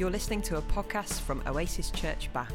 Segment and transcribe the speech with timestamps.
[0.00, 2.54] You're listening to a podcast from Oasis Church Bath.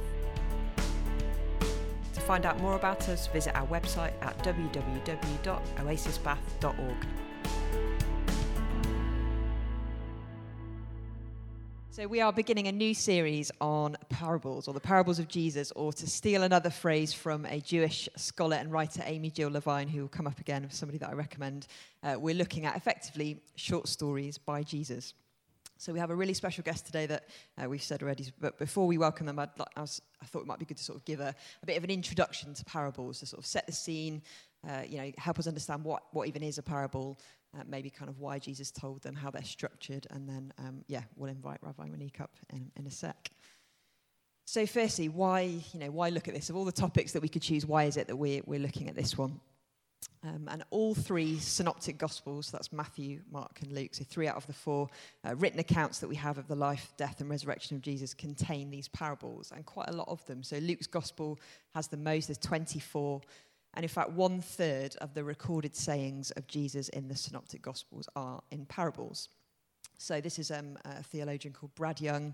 [2.15, 7.07] To find out more about us, visit our website at www.oasisbath.org.
[11.91, 15.93] So, we are beginning a new series on parables, or the parables of Jesus, or
[15.93, 20.07] to steal another phrase from a Jewish scholar and writer, Amy Jill Levine, who will
[20.07, 21.67] come up again, somebody that I recommend.
[22.01, 25.13] Uh, we're looking at effectively short stories by Jesus.
[25.77, 27.25] So we have a really special guest today that
[27.61, 28.27] uh, we've said already.
[28.39, 30.83] But before we welcome them, I'd, I, was, I, thought it might be good to
[30.83, 33.65] sort of give a, a, bit of an introduction to parables to sort of set
[33.65, 34.21] the scene,
[34.67, 37.19] uh, you know, help us understand what, what even is a parable,
[37.57, 41.01] uh, maybe kind of why Jesus told them, how they're structured, and then, um, yeah,
[41.17, 43.31] we'll invite Rabbi Monique up in, in a sec.
[44.45, 46.49] So, firstly, why, you know, why look at this?
[46.49, 48.87] Of all the topics that we could choose, why is it that we're, we're looking
[48.89, 49.39] at this one?
[50.23, 54.47] Um, and all three synoptic gospels, that's Matthew, Mark, and Luke, so three out of
[54.47, 54.89] the four
[55.23, 58.71] uh, written accounts that we have of the life, death, and resurrection of Jesus contain
[58.71, 60.41] these parables, and quite a lot of them.
[60.41, 61.39] So Luke's gospel
[61.75, 63.21] has the most, there's 24.
[63.75, 68.09] And in fact, one third of the recorded sayings of Jesus in the synoptic gospels
[68.15, 69.29] are in parables.
[69.97, 72.33] So this is um, a theologian called Brad Young.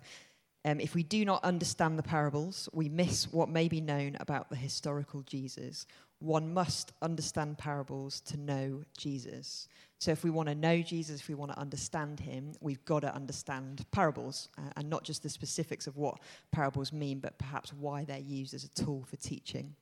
[0.64, 4.50] Um, if we do not understand the parables, we miss what may be known about
[4.50, 5.88] the historical Jesus
[6.22, 9.68] one must understand parables to know Jesus.
[9.98, 13.02] So, if we want to know Jesus, if we want to understand him, we've got
[13.02, 16.20] to understand parables uh, and not just the specifics of what
[16.52, 19.76] parables mean, but perhaps why they're used as a tool for teaching.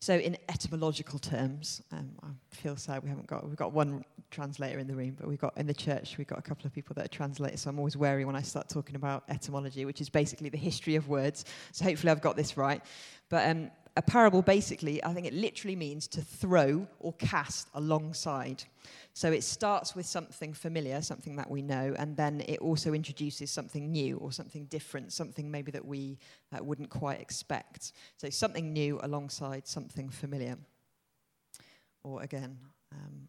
[0.00, 4.78] So, in etymological terms, um, I feel sad we haven't got we've got one translator
[4.78, 6.94] in the room, but we've got in the church we've got a couple of people
[6.94, 7.62] that are translators.
[7.62, 10.96] So I'm always wary when I start talking about etymology, which is basically the history
[10.96, 11.44] of words.
[11.72, 12.82] So hopefully I've got this right.
[13.28, 18.62] But um, a parable basically, I think it literally means to throw or cast alongside.
[19.14, 23.50] So it starts with something familiar, something that we know, and then it also introduces
[23.50, 26.18] something new or something different, something maybe that we
[26.52, 27.92] uh, wouldn't quite expect.
[28.18, 30.58] So something new alongside something familiar.
[32.04, 32.58] Or again,
[32.92, 33.28] um,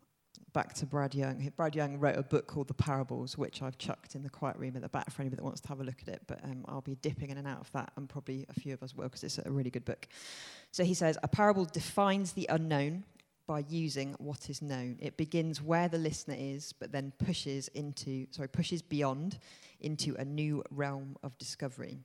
[0.57, 1.51] back to Brad Young.
[1.55, 4.75] Brad Young wrote a book called The Parables, which I've chucked in the quiet room
[4.75, 6.23] at the back for anybody that wants to have a look at it.
[6.25, 8.81] But um, I'll be dipping in and out of that, and probably a few of
[8.81, 10.07] us will, because it's a really good book.
[10.71, 13.03] So he says, A parable defines the unknown
[13.45, 14.97] by using what is known.
[14.99, 19.37] It begins where the listener is, but then pushes into, sorry, pushes beyond
[19.81, 21.99] into a new realm of discovery.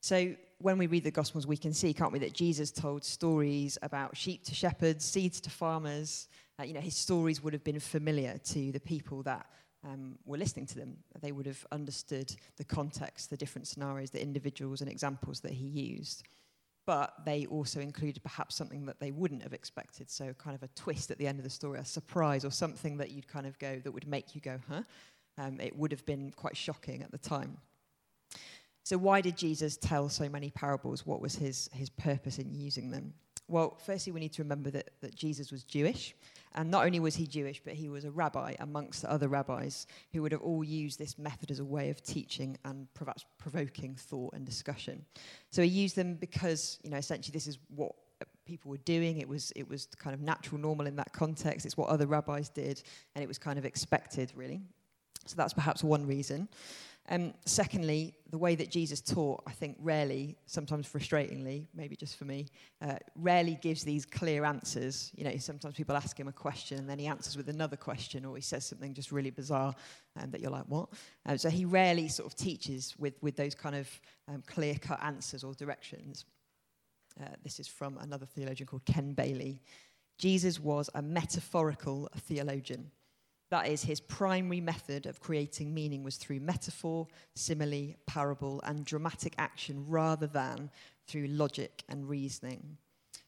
[0.00, 3.78] So when we read the Gospels, we can see, can't we, that Jesus told stories
[3.80, 6.26] about sheep to shepherds, seeds to farmers,
[6.60, 9.46] uh, you know, his stories would have been familiar to the people that
[9.84, 10.96] um, were listening to them.
[11.20, 15.66] They would have understood the context, the different scenarios, the individuals and examples that he
[15.66, 16.24] used.
[16.86, 20.10] But they also included perhaps something that they wouldn't have expected.
[20.10, 22.96] So, kind of a twist at the end of the story, a surprise, or something
[22.98, 24.82] that you'd kind of go, that would make you go, huh?
[25.38, 27.58] Um, it would have been quite shocking at the time.
[28.82, 31.06] So, why did Jesus tell so many parables?
[31.06, 33.14] What was his, his purpose in using them?
[33.50, 36.14] Well, firstly, we need to remember that, that Jesus was Jewish.
[36.54, 39.86] And not only was he Jewish, but he was a rabbi amongst the other rabbis
[40.12, 43.94] who would have all used this method as a way of teaching and perhaps provoking
[43.94, 45.04] thought and discussion.
[45.50, 47.92] So he used them because, you know, essentially this is what
[48.46, 49.18] people were doing.
[49.18, 51.66] It was, it was kind of natural, normal in that context.
[51.66, 52.82] It's what other rabbis did,
[53.14, 54.60] and it was kind of expected, really.
[55.26, 56.48] So that's perhaps one reason.
[57.12, 62.24] Um, secondly, the way that Jesus taught, I think, rarely, sometimes frustratingly, maybe just for
[62.24, 62.46] me,
[62.80, 65.10] uh, rarely gives these clear answers.
[65.16, 68.24] You know, sometimes people ask him a question and then he answers with another question,
[68.24, 69.74] or he says something just really bizarre
[70.20, 70.88] um, that you're like, what?
[71.26, 75.02] Uh, so he rarely sort of teaches with, with those kind of um, clear cut
[75.02, 76.24] answers or directions.
[77.20, 79.60] Uh, this is from another theologian called Ken Bailey.
[80.16, 82.92] Jesus was a metaphorical theologian.
[83.50, 89.34] That is, his primary method of creating meaning was through metaphor, simile, parable, and dramatic
[89.38, 90.70] action rather than
[91.06, 92.78] through logic and reasoning.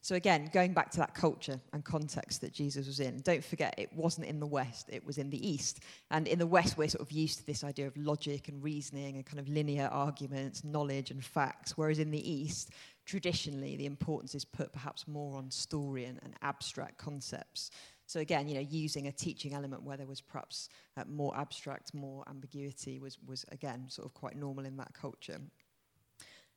[0.03, 3.73] So, again, going back to that culture and context that Jesus was in, don't forget
[3.77, 5.79] it wasn't in the West, it was in the East.
[6.11, 9.15] And in the West, we're sort of used to this idea of logic and reasoning
[9.15, 11.77] and kind of linear arguments, knowledge and facts.
[11.77, 12.71] Whereas in the East,
[13.05, 17.71] traditionally, the importance is put perhaps more on story and, and abstract concepts.
[18.13, 21.95] So again, you know, using a teaching element where there was perhaps uh, more abstract,
[21.95, 25.39] more ambiguity was, was again sort of quite normal in that culture.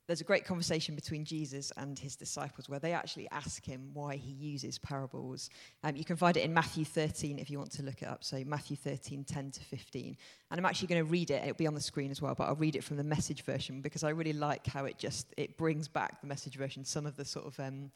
[0.07, 4.17] There's a great conversation between Jesus and his disciples where they actually ask him why
[4.17, 5.49] he uses parables.
[5.83, 8.23] Um, you can find it in Matthew 13 if you want to look it up.
[8.23, 10.15] So Matthew 13, 10 to 15.
[10.51, 11.43] And I'm actually going to read it.
[11.43, 13.81] It'll be on the screen as well, but I'll read it from the message version
[13.81, 17.17] because I really like how it just, it brings back the message version, some of
[17.17, 17.91] the sort of um,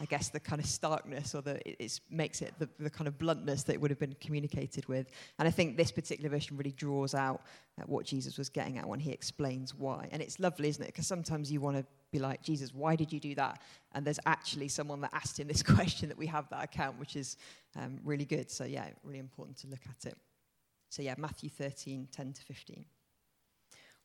[0.00, 3.18] I guess, the kind of starkness or the it makes it the, the kind of
[3.18, 5.10] bluntness that it would have been communicated with.
[5.38, 7.42] And I think this particular version really draws out
[7.86, 10.08] what Jesus was getting at when he explains why.
[10.12, 10.88] And it's lovely, isn't it?
[10.88, 13.60] Because sometimes you want to be like, Jesus, why did you do that?
[13.92, 17.16] And there's actually someone that asked him this question that we have that account, which
[17.16, 17.36] is
[17.76, 18.50] um, really good.
[18.50, 20.16] So, yeah, really important to look at it.
[20.88, 22.84] So, yeah, Matthew 13, 10 to 15.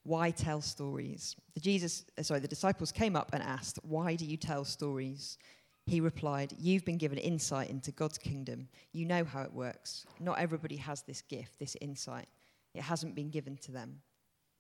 [0.03, 1.35] Why tell stories?
[1.53, 5.37] The Jesus, uh, sorry, the disciples came up and asked, Why do you tell stories?
[5.85, 8.67] He replied, You've been given insight into God's kingdom.
[8.93, 10.05] You know how it works.
[10.19, 12.27] Not everybody has this gift, this insight.
[12.73, 14.01] It hasn't been given to them.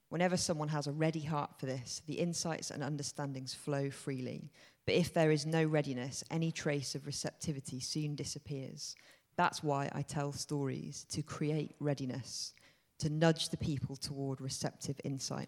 [0.09, 4.51] Whenever someone has a ready heart for this, the insights and understandings flow freely.
[4.85, 8.95] But if there is no readiness, any trace of receptivity soon disappears.
[9.37, 12.53] That's why I tell stories, to create readiness,
[12.99, 15.47] to nudge the people toward receptive insight.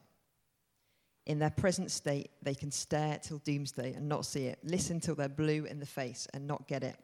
[1.26, 5.16] In their present state, they can stare till doomsday and not see it, listen till
[5.16, 6.98] they're blue in the face and not get it.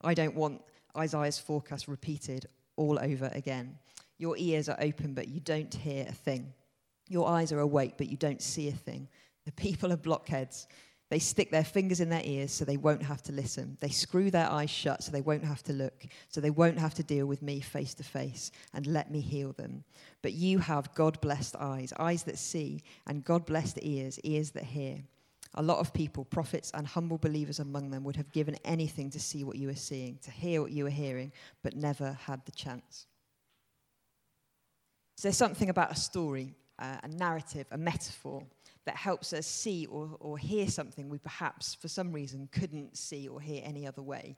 [0.00, 0.62] I don't want
[0.96, 3.78] Isaiah's forecast repeated all over again.
[4.16, 6.52] Your ears are open, but you don't hear a thing.
[7.08, 9.08] Your eyes are awake, but you don't see a thing.
[9.44, 10.66] The people are blockheads.
[11.10, 13.78] They stick their fingers in their ears so they won't have to listen.
[13.80, 16.92] They screw their eyes shut so they won't have to look, so they won't have
[16.94, 19.84] to deal with me face to face and let me heal them.
[20.20, 24.64] But you have God blessed eyes, eyes that see, and God blessed ears, ears that
[24.64, 24.98] hear.
[25.54, 29.18] A lot of people, prophets and humble believers among them, would have given anything to
[29.18, 31.32] see what you were seeing, to hear what you were hearing,
[31.62, 33.06] but never had the chance.
[35.16, 38.44] So there's something about a story, uh, a narrative, a metaphor
[38.88, 43.28] that helps us see or, or hear something we perhaps, for some reason, couldn't see
[43.28, 44.34] or hear any other way.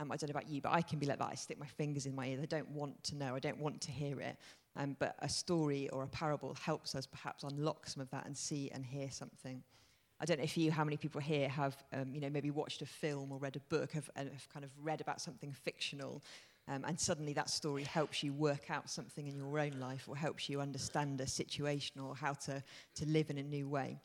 [0.00, 1.28] Um, I don't know about you, but I can be like that.
[1.30, 2.40] I stick my fingers in my ears.
[2.42, 3.36] I don't want to know.
[3.36, 4.36] I don't want to hear it.
[4.74, 8.36] Um, but a story or a parable helps us perhaps unlock some of that and
[8.36, 9.62] see and hear something.
[10.20, 12.82] I don't know if you, how many people here have, um, you know, maybe watched
[12.82, 16.22] a film or read a book, have, have kind of read about something fictional,
[16.68, 20.16] um, and suddenly that story helps you work out something in your own life or
[20.16, 22.62] helps you understand a situation or how to,
[22.94, 24.00] to live in a new way.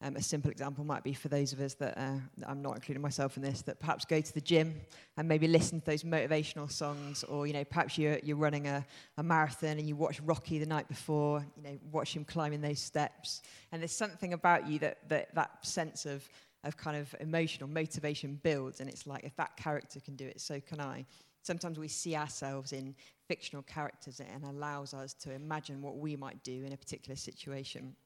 [0.00, 3.02] Um, a simple example might be for those of us that uh, I'm not including
[3.02, 4.80] myself in this, that perhaps go to the gym
[5.16, 8.86] and maybe listen to those motivational songs, or you know perhaps you're, you're running a,
[9.16, 12.78] a marathon and you watch Rocky the night before, you know watch him climbing those
[12.78, 13.42] steps,
[13.72, 16.28] and there's something about you that that, that sense of
[16.62, 20.40] of kind of emotional motivation builds, and it's like if that character can do it,
[20.40, 21.06] so can I.
[21.48, 22.94] Sometimes we see ourselves in
[23.26, 27.96] fictional characters and allows us to imagine what we might do in a particular situation.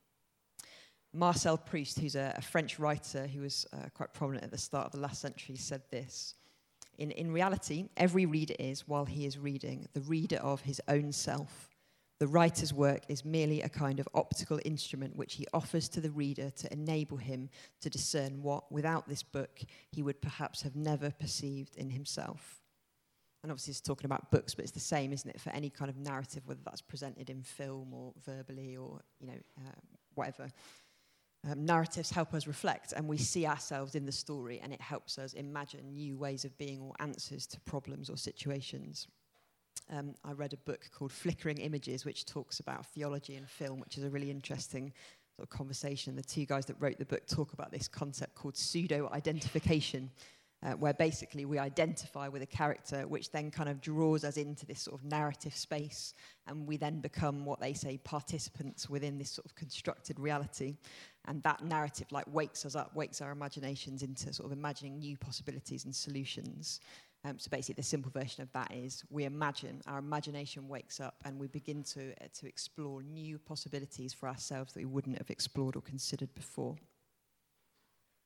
[1.12, 4.86] Marcel Proust, who's a, a French writer who was uh, quite prominent at the start
[4.86, 6.36] of the last century, said this
[6.98, 11.10] in, in reality, every reader is, while he is reading, the reader of his own
[11.10, 11.68] self.
[12.20, 16.12] The writer's work is merely a kind of optical instrument which he offers to the
[16.12, 17.48] reader to enable him
[17.80, 19.58] to discern what, without this book,
[19.90, 22.61] he would perhaps have never perceived in himself
[23.42, 25.90] and obviously it's talking about books, but it's the same, isn't it, for any kind
[25.90, 29.80] of narrative, whether that's presented in film or verbally or, you know, uh,
[30.14, 30.48] whatever.
[31.50, 35.18] Um, narratives help us reflect and we see ourselves in the story and it helps
[35.18, 39.08] us imagine new ways of being or answers to problems or situations.
[39.90, 43.98] Um, I read a book called Flickering Images, which talks about theology and film, which
[43.98, 44.92] is a really interesting
[45.34, 46.14] sort of conversation.
[46.14, 50.10] The two guys that wrote the book talk about this concept called pseudo identification,
[50.64, 54.64] uh, where basically we identify with a character, which then kind of draws us into
[54.64, 56.14] this sort of narrative space,
[56.46, 60.76] and we then become what they say participants within this sort of constructed reality.
[61.26, 65.16] And that narrative like wakes us up, wakes our imaginations into sort of imagining new
[65.16, 66.80] possibilities and solutions.
[67.24, 71.14] Um, so basically, the simple version of that is we imagine, our imagination wakes up,
[71.24, 75.30] and we begin to, uh, to explore new possibilities for ourselves that we wouldn't have
[75.30, 76.76] explored or considered before.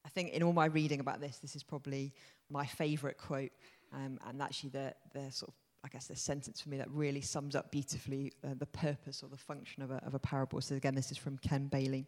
[0.07, 2.13] I think in all my reading about this, this is probably
[2.49, 3.51] my favourite quote,
[3.93, 7.21] um, and actually the, the sort of, I guess, the sentence for me that really
[7.21, 10.61] sums up beautifully uh, the purpose or the function of a, of a parable.
[10.61, 12.07] So again, this is from Ken Bailey.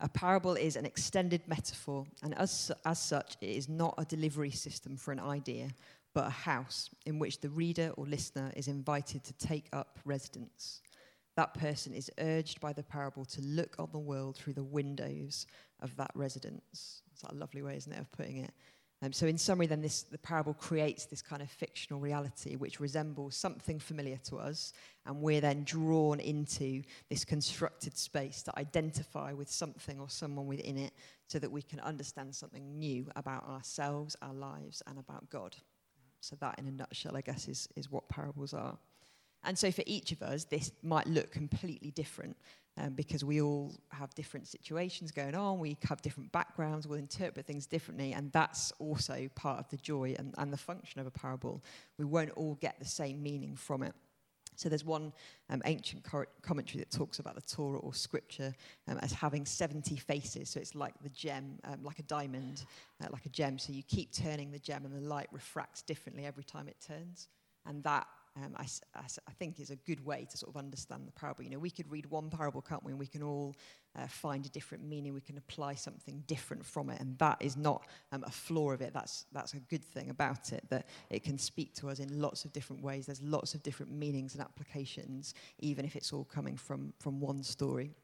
[0.00, 4.50] A parable is an extended metaphor, and as, as such, it is not a delivery
[4.50, 5.70] system for an idea,
[6.12, 10.82] but a house in which the reader or listener is invited to take up residence
[11.40, 15.46] that person is urged by the parable to look on the world through the windows
[15.80, 17.00] of that residence.
[17.10, 18.52] It's a lovely way, isn't it, of putting it?
[19.00, 22.78] Um, so, in summary, then, this, the parable creates this kind of fictional reality which
[22.78, 24.74] resembles something familiar to us,
[25.06, 30.76] and we're then drawn into this constructed space to identify with something or someone within
[30.76, 30.92] it
[31.26, 35.56] so that we can understand something new about ourselves, our lives, and about God.
[36.20, 38.76] So, that in a nutshell, I guess, is, is what parables are.
[39.44, 42.36] And so for each of us, this might look completely different.
[42.76, 47.46] um, because we all have different situations going on, we have different backgrounds, we'll interpret
[47.46, 51.10] things differently, and that's also part of the joy and, and the function of a
[51.10, 51.62] parable.
[51.98, 53.92] We won't all get the same meaning from it.
[54.56, 55.12] So there's one
[55.48, 58.54] um, ancient cor- commentary that talks about the Torah or scripture
[58.88, 60.50] um, as having 70 faces.
[60.50, 62.64] So it's like the gem, um, like a diamond,
[63.02, 63.58] uh, like a gem.
[63.58, 67.28] So you keep turning the gem and the light refracts differently every time it turns.
[67.64, 68.06] And that
[68.44, 71.44] um, I, I, I, think is a good way to sort of understand the parable.
[71.44, 72.92] You know, we could read one parable, can't we?
[72.92, 73.54] And we can all
[73.96, 75.14] uh, find a different meaning.
[75.14, 78.80] We can apply something different from it, and that is not um, a flaw of
[78.80, 78.92] it.
[78.92, 82.44] That's that's a good thing about it that it can speak to us in lots
[82.44, 83.06] of different ways.
[83.06, 87.42] There's lots of different meanings and applications, even if it's all coming from from one
[87.42, 87.94] story.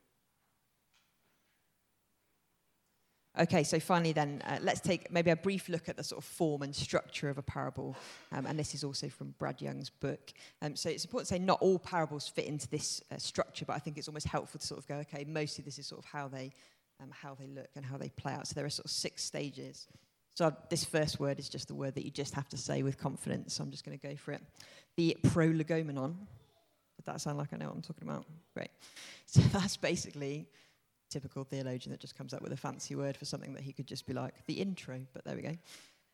[3.38, 6.24] Okay, so finally, then, uh, let's take maybe a brief look at the sort of
[6.24, 7.94] form and structure of a parable.
[8.32, 10.32] Um, and this is also from Brad Young's book.
[10.62, 13.74] Um, so it's important to say not all parables fit into this uh, structure, but
[13.74, 16.06] I think it's almost helpful to sort of go, okay, mostly this is sort of
[16.06, 16.50] how they,
[17.02, 18.46] um, how they look and how they play out.
[18.46, 19.86] So there are sort of six stages.
[20.34, 22.96] So this first word is just the word that you just have to say with
[22.96, 23.54] confidence.
[23.54, 24.42] So I'm just going to go for it.
[24.96, 26.14] The prolegomenon.
[26.96, 28.24] Does that sound like I know what I'm talking about?
[28.54, 28.70] Great.
[29.28, 30.46] So that's basically
[31.10, 33.86] typical theologian that just comes up with a fancy word for something that he could
[33.86, 35.56] just be like the intro, but there we go.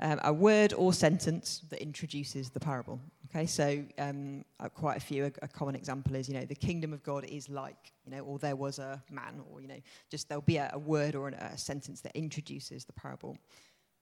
[0.01, 2.99] Um, a word or sentence that introduces the parable.
[3.31, 5.27] Okay, so um, uh, quite a few.
[5.27, 8.21] A, a, common example is, you know, the kingdom of God is like, you know,
[8.21, 9.81] or there was a man, or you know,
[10.11, 13.37] just there'll be a, a word or an, a sentence that introduces the parable.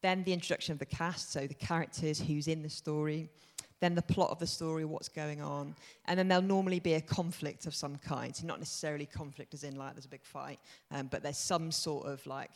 [0.02, 3.28] Then the introduction of the cast, so the characters, who's in the story
[3.80, 5.74] then the plot of the story, what's going on,
[6.06, 8.34] and then there'll normally be a conflict of some kind.
[8.36, 10.60] So not necessarily conflict as in like there's a big fight,
[10.90, 12.52] um, but there's some sort of like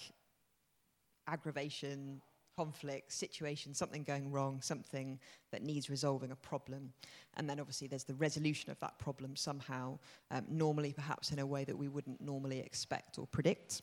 [1.26, 2.20] aggravation,
[2.56, 5.18] conflict, situation, something going wrong, something
[5.50, 6.92] that needs resolving, a problem.
[7.36, 9.98] And then obviously there's the resolution of that problem somehow,
[10.30, 13.82] um, normally perhaps in a way that we wouldn't normally expect or predict.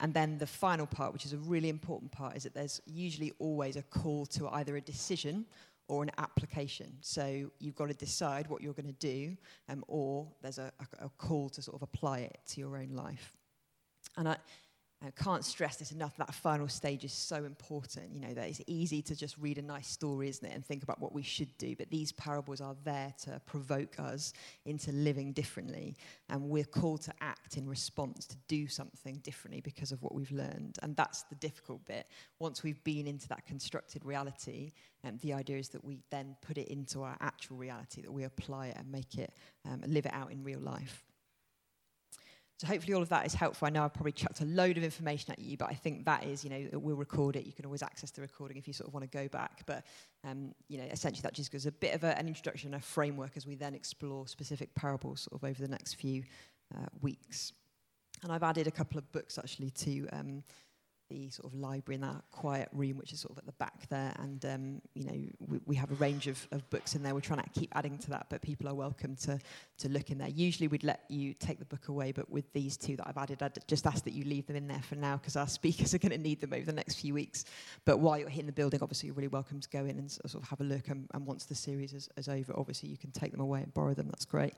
[0.00, 3.32] And then the final part, which is a really important part, is that there's usually
[3.38, 5.46] always a call to either a decision
[5.88, 6.92] or an application.
[7.00, 9.36] So you've got to decide what you're going to do,
[9.68, 12.90] um, or there's a, a, a, call to sort of apply it to your own
[12.90, 13.32] life.
[14.16, 14.36] And I,
[15.04, 16.16] I can't stress this enough.
[16.16, 18.14] That final stage is so important.
[18.14, 20.82] You know, that it's easy to just read a nice story, isn't it, and think
[20.82, 21.76] about what we should do.
[21.76, 24.32] But these parables are there to provoke us
[24.64, 25.96] into living differently.
[26.30, 30.32] And we're called to act in response, to do something differently because of what we've
[30.32, 30.78] learned.
[30.82, 32.06] And that's the difficult bit.
[32.38, 34.72] Once we've been into that constructed reality,
[35.04, 38.24] um, the idea is that we then put it into our actual reality, that we
[38.24, 39.34] apply it and make it,
[39.66, 41.04] um, live it out in real life.
[42.58, 43.66] So hopefully all of that is helpful.
[43.66, 46.24] I know I've probably chucked a load of information at you, but I think that
[46.24, 47.46] is, you know, we'll record it.
[47.46, 49.62] You can always access the recording if you sort of want to go back.
[49.66, 49.84] But,
[50.22, 52.84] um, you know, essentially that just gives a bit of a, an introduction, and a
[52.84, 56.22] framework as we then explore specific parables sort of over the next few
[56.76, 57.52] uh, weeks.
[58.22, 60.44] And I've added a couple of books actually to um,
[61.08, 63.88] the sort of library in that quiet room, which is sort of at the back
[63.88, 64.14] there.
[64.18, 67.14] And, um, you know, we, we, have a range of, of books in there.
[67.14, 69.38] We're trying to keep adding to that, but people are welcome to,
[69.78, 70.28] to look in there.
[70.28, 73.42] Usually we'd let you take the book away, but with these two that I've added,
[73.42, 75.98] I'd just ask that you leave them in there for now because our speakers are
[75.98, 77.44] going to need them over the next few weeks.
[77.84, 80.34] But while you're in the building, obviously you're really welcome to go in and sort
[80.34, 80.88] of have a look.
[80.88, 83.72] And, and once the series is, is over, obviously you can take them away and
[83.74, 84.06] borrow them.
[84.06, 84.54] That's great.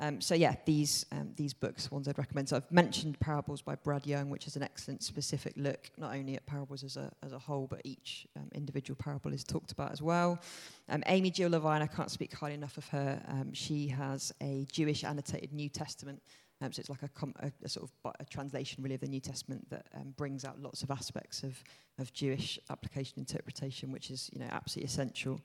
[0.00, 2.48] Um, so yeah, these um, these books, ones I'd recommend.
[2.48, 6.34] So I've mentioned Parables by Brad Young, which is an excellent specific look not only
[6.34, 9.92] at parables as a as a whole, but each um, individual parable is talked about
[9.92, 10.40] as well.
[10.88, 13.22] Um, Amy Jill Levine, I can't speak highly enough of her.
[13.28, 16.22] Um, she has a Jewish annotated New Testament.
[16.62, 19.08] Um, so it's like a, com- a, a, sort of a translation, really, of the
[19.08, 19.84] New Testament that
[20.16, 21.60] brings out lots of aspects of,
[21.98, 25.40] of Jewish application interpretation, which is you know absolutely essential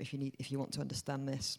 [0.00, 1.58] if you need if you want to understand this.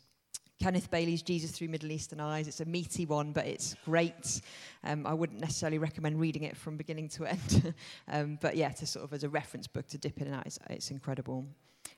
[0.60, 2.48] Kenneth Bailey's Jesus Through Middle Eastern Eyes.
[2.48, 4.42] It's a meaty one, but it's great.
[4.84, 7.74] Um, I wouldn't necessarily recommend reading it from beginning to end,
[8.08, 10.48] um, but yeah, to sort of as a reference book to dip in and out,
[10.48, 11.46] it's, it's incredible.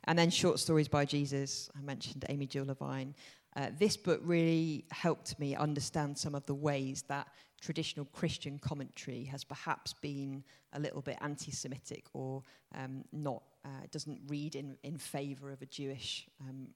[0.06, 1.70] And then short stories by Jesus.
[1.78, 3.16] I mentioned Amy Jill Levine.
[3.56, 7.28] Uh, this book really helped me understand some of the ways that
[7.62, 12.44] traditional Christian commentary has perhaps been a little bit anti Semitic or
[12.76, 16.68] um, not, uh, doesn't read in, in favor of a Jewish um,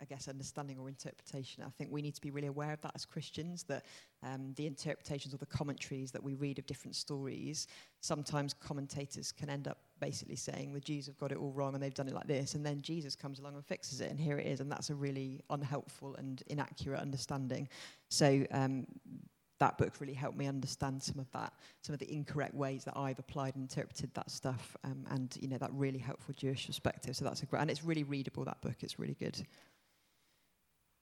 [0.00, 1.64] I guess, understanding or interpretation.
[1.64, 3.84] I think we need to be really aware of that as Christians, that
[4.22, 7.66] um, the interpretations or the commentaries that we read of different stories,
[8.00, 11.82] sometimes commentators can end up basically saying the Jews have got it all wrong and
[11.82, 14.38] they've done it like this, and then Jesus comes along and fixes it, and here
[14.38, 17.68] it is, and that's a really unhelpful and inaccurate understanding.
[18.08, 18.86] So um,
[19.58, 22.96] that book really helped me understand some of that, some of the incorrect ways that
[22.96, 27.16] I've applied and interpreted that stuff, um, and you know that really helpful Jewish perspective.
[27.16, 28.44] So that's a great, and it's really readable.
[28.44, 29.40] That book, it's really good.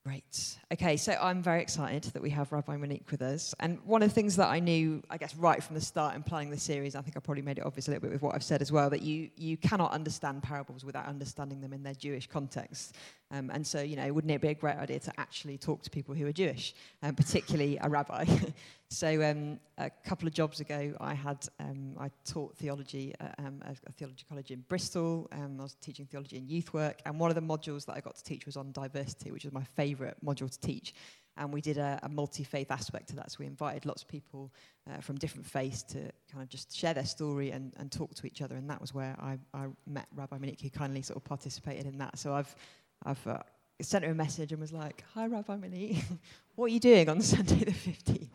[0.02, 0.56] Great.
[0.72, 3.54] Okay, so I'm very excited that we have Rabbi Monique with us.
[3.60, 6.22] And one of the things that I knew, I guess, right from the start in
[6.22, 8.34] planning the series, I think I probably made it obvious a little bit with what
[8.34, 11.92] I've said as well, that you, you cannot understand parables without understanding them in their
[11.92, 12.96] Jewish context.
[13.30, 15.90] Um, and so, you know, wouldn't it be a great idea to actually talk to
[15.90, 18.24] people who are Jewish, um, particularly a rabbi?
[18.88, 23.62] so, um, a couple of jobs ago, I had um, I taught theology at um,
[23.64, 25.28] a, a, theology college in Bristol.
[25.32, 28.00] Um, I was teaching theology in youth work, and one of the modules that I
[28.00, 30.94] got to teach was on diversity, which was my favourite module to teach.
[31.36, 33.30] And we did a, a multi faith aspect to that.
[33.30, 34.52] So we invited lots of people
[34.90, 35.98] uh, from different faiths to
[36.30, 38.56] kind of just share their story and, and talk to each other.
[38.56, 41.96] And that was where I, I met Rabbi Monique, who kindly sort of participated in
[41.98, 42.18] that.
[42.18, 42.54] So I've
[43.04, 43.38] I've uh,
[43.82, 46.02] sent her a message and was like, Hi, Rabbi Mini,
[46.56, 48.28] what are you doing on Sunday the 15th?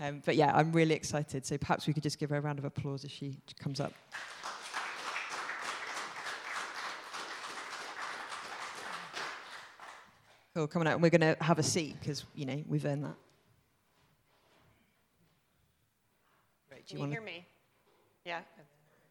[0.00, 1.46] Um, but yeah, I'm really excited.
[1.46, 3.92] So perhaps we could just give her a round of applause as she comes up.
[10.54, 10.94] Cool, coming out.
[10.94, 13.16] And we're going to have a seat because, you know, we've earned that.
[16.70, 16.86] Great.
[16.86, 17.46] Do you, Can you hear me?
[18.24, 18.40] Yeah.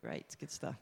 [0.01, 0.75] Great, good stuff.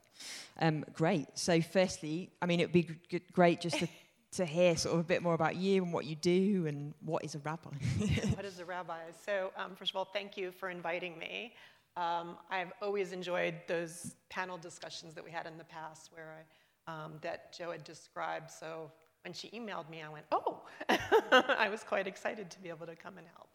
[0.59, 1.27] Um, great.
[1.35, 3.87] So, firstly, I mean, it would be g- great just to
[4.33, 7.23] to hear sort of a bit more about you and what you do and what
[7.23, 7.69] is a rabbi.
[8.35, 8.99] what is a rabbi?
[9.25, 11.53] So, um, first of all, thank you for inviting me.
[11.95, 16.45] Um, I've always enjoyed those panel discussions that we had in the past where
[16.87, 18.49] I, um, that Jo had described.
[18.49, 18.91] So
[19.23, 22.95] when she emailed me, I went, oh, I was quite excited to be able to
[22.95, 23.49] come and help.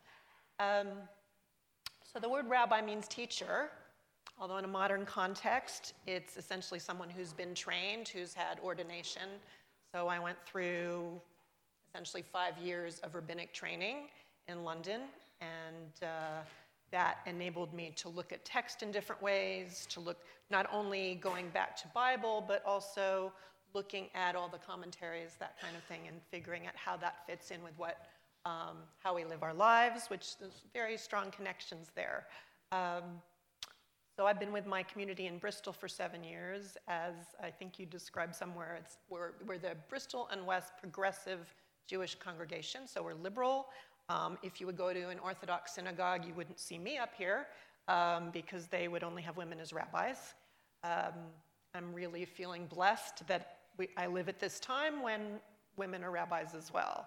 [0.61, 0.99] Um,
[2.05, 3.71] so the word rabbi means teacher.
[4.41, 9.29] Although in a modern context, it's essentially someone who's been trained, who's had ordination,
[9.93, 11.21] so I went through
[11.89, 14.09] essentially five years of rabbinic training
[14.49, 15.03] in London,
[15.41, 16.43] and uh,
[16.91, 20.19] that enabled me to look at text in different ways, to look
[20.51, 23.33] not only going back to Bible, but also
[23.75, 27.51] looking at all the commentaries, that kind of thing, and figuring out how that fits
[27.51, 28.07] in with what,
[28.47, 32.27] um, how we live our lives, which there's very strong connections there.
[32.73, 33.21] Um,
[34.19, 37.87] so I've been with my community in Bristol for seven years, as I think you
[37.87, 38.77] described somewhere.
[38.81, 41.55] It's, we're, we're the Bristol and West Progressive
[41.87, 43.69] Jewish congregation, so we're liberal.
[44.09, 47.47] Um, if you would go to an Orthodox synagogue, you wouldn't see me up here
[47.87, 50.35] um, because they would only have women as rabbis.
[50.83, 51.13] Um,
[51.77, 55.39] I'm really feeling blessed that we, I live at this time when
[55.77, 57.07] women are rabbis as well.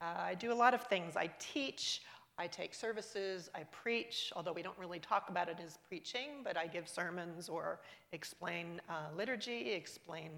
[0.00, 1.16] Uh, I do a lot of things.
[1.16, 2.00] I teach.
[2.38, 6.56] I take services, I preach, although we don't really talk about it as preaching, but
[6.56, 7.80] I give sermons or
[8.12, 10.30] explain uh, liturgy, explain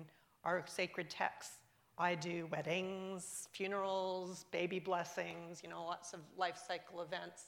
[0.45, 1.57] our sacred texts.
[1.99, 7.47] I do weddings, funerals, baby blessings, you know, lots of life cycle events,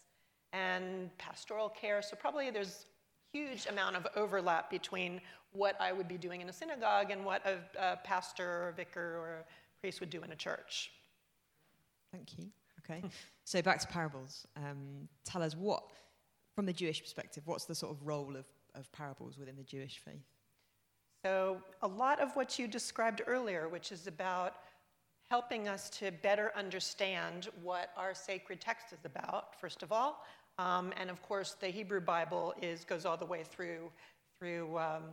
[0.52, 2.02] and pastoral care.
[2.02, 2.86] So probably there's
[3.32, 5.20] huge amount of overlap between
[5.52, 8.72] what I would be doing in a synagogue and what a, a pastor or a
[8.72, 10.90] vicar or a priest would do in a church.
[12.12, 12.50] Thank you.
[12.90, 13.02] Okay.
[13.44, 14.46] So back to parables.
[14.56, 15.82] Um, tell us what,
[16.54, 19.98] from the Jewish perspective, what's the sort of role of, of parables within the Jewish
[19.98, 20.24] faith?
[21.24, 24.54] So a lot of what you described earlier, which is about
[25.30, 30.24] helping us to better understand what our sacred text is about, first of all.
[30.58, 33.90] Um, and of course, the Hebrew Bible is, goes all the way through,
[34.38, 35.04] through um,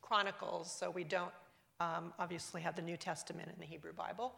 [0.00, 1.32] Chronicles, so we don't
[1.78, 4.34] um, obviously have the New Testament in the Hebrew Bible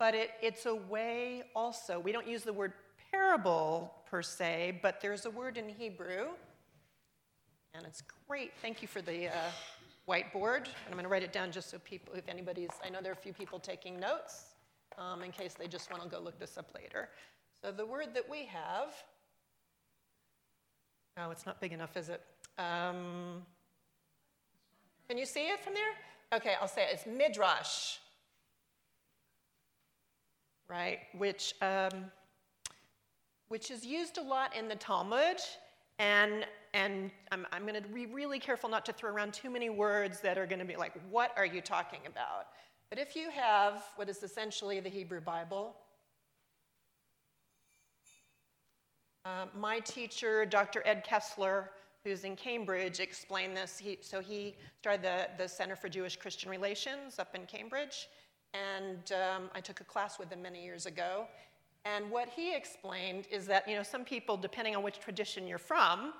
[0.00, 2.72] but it, it's a way also, we don't use the word
[3.12, 6.28] parable per se, but there's a word in Hebrew,
[7.74, 8.52] and it's great.
[8.62, 9.32] Thank you for the uh,
[10.08, 10.64] whiteboard.
[10.64, 13.12] And I'm going to write it down just so people, if anybody's, I know there
[13.12, 14.54] are a few people taking notes
[14.96, 17.10] um, in case they just want to go look this up later.
[17.62, 18.94] So the word that we have,
[21.18, 22.22] oh, it's not big enough, is it?
[22.58, 23.42] Um,
[25.10, 26.38] can you see it from there?
[26.40, 26.88] Okay, I'll say it.
[26.94, 27.98] It's midrash
[30.70, 31.00] right?
[31.18, 31.90] Which, um,
[33.48, 35.38] which is used a lot in the Talmud.
[35.98, 39.68] And, and I'm, I'm going to be really careful not to throw around too many
[39.68, 42.46] words that are going to be like, what are you talking about?
[42.88, 45.76] But if you have what is essentially the Hebrew Bible,
[49.24, 50.82] uh, my teacher, Dr.
[50.86, 51.70] Ed Kessler,
[52.04, 53.76] who's in Cambridge, explained this.
[53.78, 58.08] He, so he started the, the Center for Jewish Christian Relations up in Cambridge.
[58.54, 61.26] And um, I took a class with him many years ago.
[61.84, 65.58] And what he explained is that, you know, some people, depending on which tradition you're
[65.58, 66.12] from,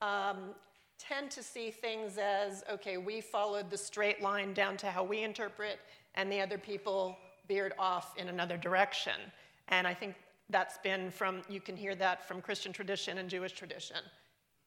[0.00, 0.54] um,
[0.98, 5.22] tend to see things as, okay, we followed the straight line down to how we
[5.22, 5.80] interpret,
[6.14, 7.16] and the other people
[7.48, 9.14] veered off in another direction.
[9.68, 10.14] And I think
[10.50, 13.98] that's been from, you can hear that from Christian tradition and Jewish tradition.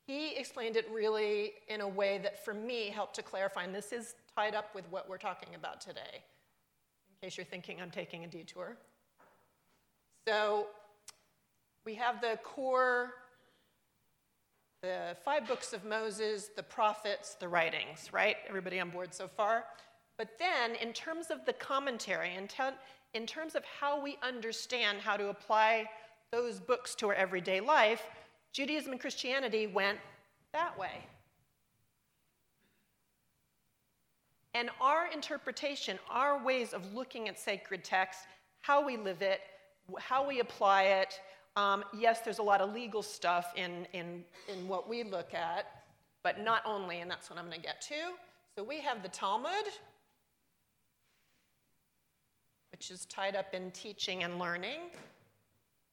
[0.05, 3.91] He explained it really in a way that for me helped to clarify, and this
[3.91, 6.23] is tied up with what we're talking about today
[7.21, 8.77] case you're thinking I'm taking a detour.
[10.27, 10.67] So
[11.85, 13.11] we have the core,
[14.81, 18.37] the five books of Moses, the prophets, the writings, right?
[18.49, 19.65] Everybody on board so far?
[20.17, 22.47] But then, in terms of the commentary, in,
[23.13, 25.87] in terms of how we understand how to apply
[26.31, 28.01] those books to our everyday life,
[28.51, 29.99] Judaism and Christianity went
[30.53, 31.05] that way.
[34.53, 38.19] And our interpretation, our ways of looking at sacred text,
[38.59, 39.41] how we live it,
[39.97, 41.19] how we apply it,
[41.55, 45.83] um, yes, there's a lot of legal stuff in, in, in what we look at,
[46.23, 47.95] but not only, and that's what I'm going to get to.
[48.55, 49.51] So we have the Talmud,
[52.71, 54.79] which is tied up in teaching and learning,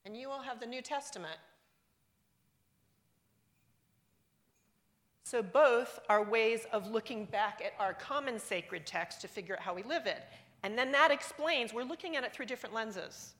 [0.04, 1.38] and you will have the New Testament.
[5.30, 9.60] So, both are ways of looking back at our common sacred text to figure out
[9.60, 10.22] how we live it.
[10.62, 13.34] And then that explains, we're looking at it through different lenses,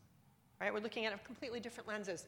[0.61, 0.71] right?
[0.71, 2.27] We're looking at it completely different lenses.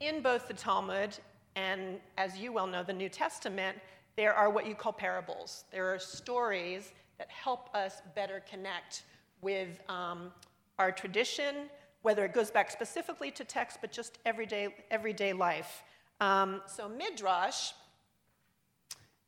[0.00, 1.16] In both the Talmud
[1.54, 3.78] and, as you well know, the New Testament,
[4.14, 5.64] there are what you call parables.
[5.72, 9.04] There are stories that help us better connect
[9.40, 10.30] with um,
[10.78, 11.70] our tradition,
[12.02, 15.82] whether it goes back specifically to text, but just everyday, everyday life.
[16.20, 17.72] Um, so, Midrash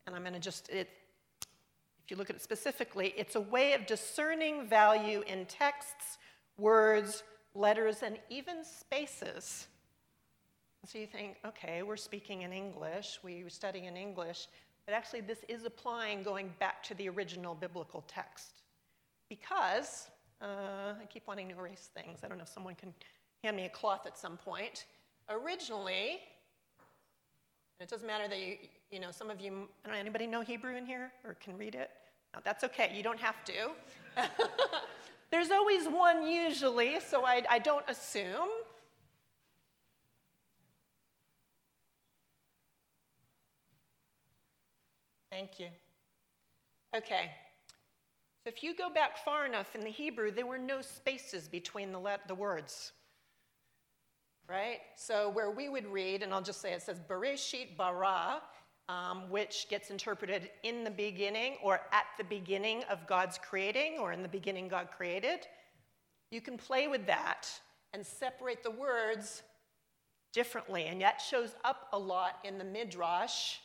[0.08, 0.88] and I'm going to just, it,
[2.04, 6.18] if you look at it specifically, it's a way of discerning value in texts,
[6.56, 7.22] words,
[7.54, 9.68] letters, and even spaces.
[10.86, 14.46] So you think, okay, we're speaking in English, we study in English,
[14.86, 18.62] but actually this is applying going back to the original biblical text.
[19.28, 20.08] Because,
[20.40, 22.20] uh, I keep wanting to erase things.
[22.24, 22.94] I don't know if someone can
[23.44, 24.86] hand me a cloth at some point.
[25.28, 26.20] Originally,
[27.80, 28.56] it doesn't matter that you,
[28.90, 31.56] you know, some of you, I don't know, anybody know Hebrew in here or can
[31.56, 31.90] read it?
[32.34, 33.70] No, that's okay, you don't have to.
[35.30, 38.48] There's always one usually, so I, I don't assume.
[45.30, 45.68] Thank you.
[46.96, 47.30] Okay.
[48.42, 51.92] So if you go back far enough in the Hebrew, there were no spaces between
[51.92, 52.92] the, let, the words
[54.48, 54.78] right?
[54.96, 58.40] So where we would read, and I'll just say it says Bereshit bara,
[58.88, 64.12] um, which gets interpreted in the beginning or at the beginning of God's creating or
[64.12, 65.46] in the beginning God created.
[66.30, 67.48] You can play with that
[67.92, 69.42] and separate the words
[70.32, 73.56] differently, and that shows up a lot in the Midrash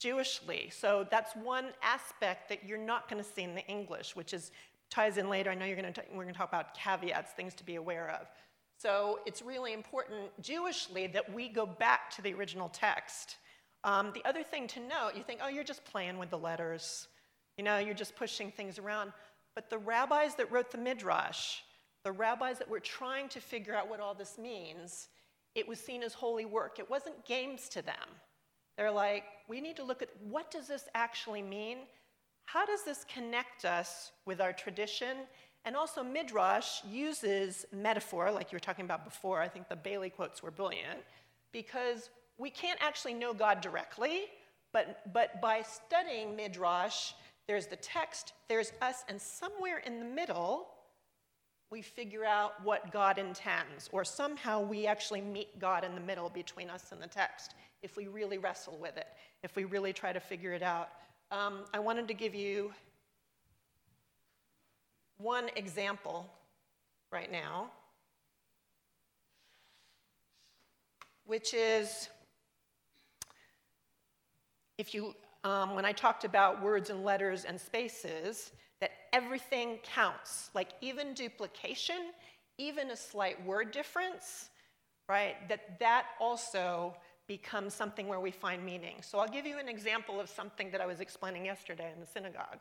[0.00, 0.70] Jewishly.
[0.70, 4.50] So that's one aspect that you're not going to see in the English, which is
[4.90, 5.50] ties in later.
[5.50, 8.10] I know you're going to we're going to talk about caveats, things to be aware
[8.20, 8.26] of.
[8.78, 13.36] So it's really important Jewishly that we go back to the original text.
[13.84, 17.08] Um, the other thing to note, you think, oh, you're just playing with the letters.
[17.56, 19.12] You know, you're just pushing things around.
[19.54, 21.58] But the rabbis that wrote the Midrash,
[22.02, 25.08] the rabbis that were trying to figure out what all this means,
[25.54, 26.78] it was seen as holy work.
[26.78, 27.94] It wasn't games to them.
[28.76, 31.78] They're like, we need to look at what does this actually mean?
[32.46, 35.18] How does this connect us with our tradition
[35.64, 39.40] and also, Midrash uses metaphor, like you were talking about before.
[39.40, 41.00] I think the Bailey quotes were brilliant,
[41.52, 44.24] because we can't actually know God directly,
[44.72, 47.12] but, but by studying Midrash,
[47.46, 50.68] there's the text, there's us, and somewhere in the middle,
[51.70, 56.28] we figure out what God intends, or somehow we actually meet God in the middle
[56.28, 59.06] between us and the text if we really wrestle with it,
[59.42, 60.90] if we really try to figure it out.
[61.30, 62.72] Um, I wanted to give you
[65.18, 66.30] one example
[67.12, 67.70] right now,
[71.24, 72.08] which is
[74.76, 78.50] if you, um, when I talked about words and letters and spaces,
[78.80, 82.10] that everything counts, like even duplication,
[82.58, 84.50] even a slight word difference,
[85.08, 85.48] right?
[85.48, 86.96] That that also
[87.26, 88.96] becomes something where we find meaning.
[89.00, 92.06] So I'll give you an example of something that I was explaining yesterday in the
[92.06, 92.60] synagogue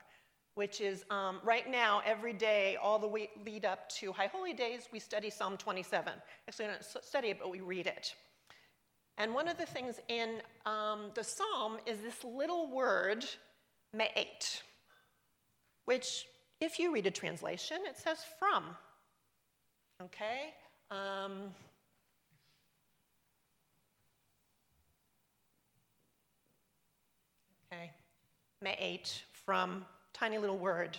[0.55, 4.53] which is um, right now, every day, all the way lead up to High Holy
[4.53, 6.13] Days, we study Psalm 27.
[6.47, 8.13] Actually, we don't study it, but we read it.
[9.17, 13.25] And one of the things in um, the psalm is this little word,
[13.93, 14.61] me'et,
[15.85, 16.25] which,
[16.61, 18.63] if you read a translation, it says from.
[20.03, 20.53] Okay?
[20.91, 21.51] Um,
[27.71, 27.91] okay.
[28.61, 30.97] Me'et, from tiny little word,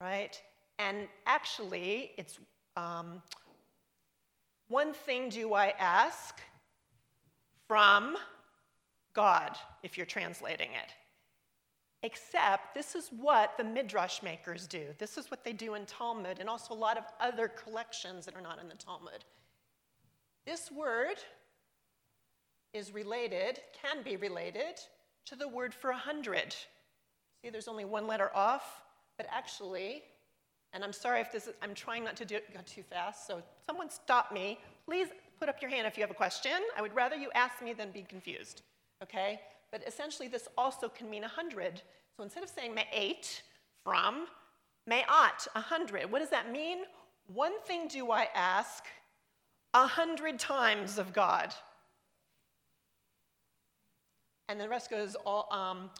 [0.00, 0.40] right?
[0.78, 2.38] And actually, it's
[2.76, 3.22] um,
[4.68, 6.40] one thing do I ask
[7.66, 8.16] from
[9.12, 10.92] God, if you're translating it.
[12.04, 14.84] Except this is what the Midrash makers do.
[14.98, 18.36] This is what they do in Talmud and also a lot of other collections that
[18.36, 19.24] are not in the Talmud.
[20.46, 21.16] This word
[22.72, 24.78] is related, can be related,
[25.26, 26.54] to the word for a 100.
[27.42, 28.82] See, there's only one letter off,
[29.16, 30.02] but actually,
[30.72, 33.42] and I'm sorry if this is, I'm trying not to do go too fast, so
[33.66, 34.58] someone stop me.
[34.86, 36.52] Please put up your hand if you have a question.
[36.76, 38.62] I would rather you ask me than be confused,
[39.02, 39.40] okay?
[39.70, 41.82] But essentially, this also can mean 100.
[42.16, 43.42] So instead of saying eight
[43.84, 44.26] from,
[44.86, 46.78] me'at, 100, what does that mean?
[47.32, 48.84] One thing do I ask
[49.74, 51.54] a hundred times of God.
[54.48, 55.90] And the rest goes all, um,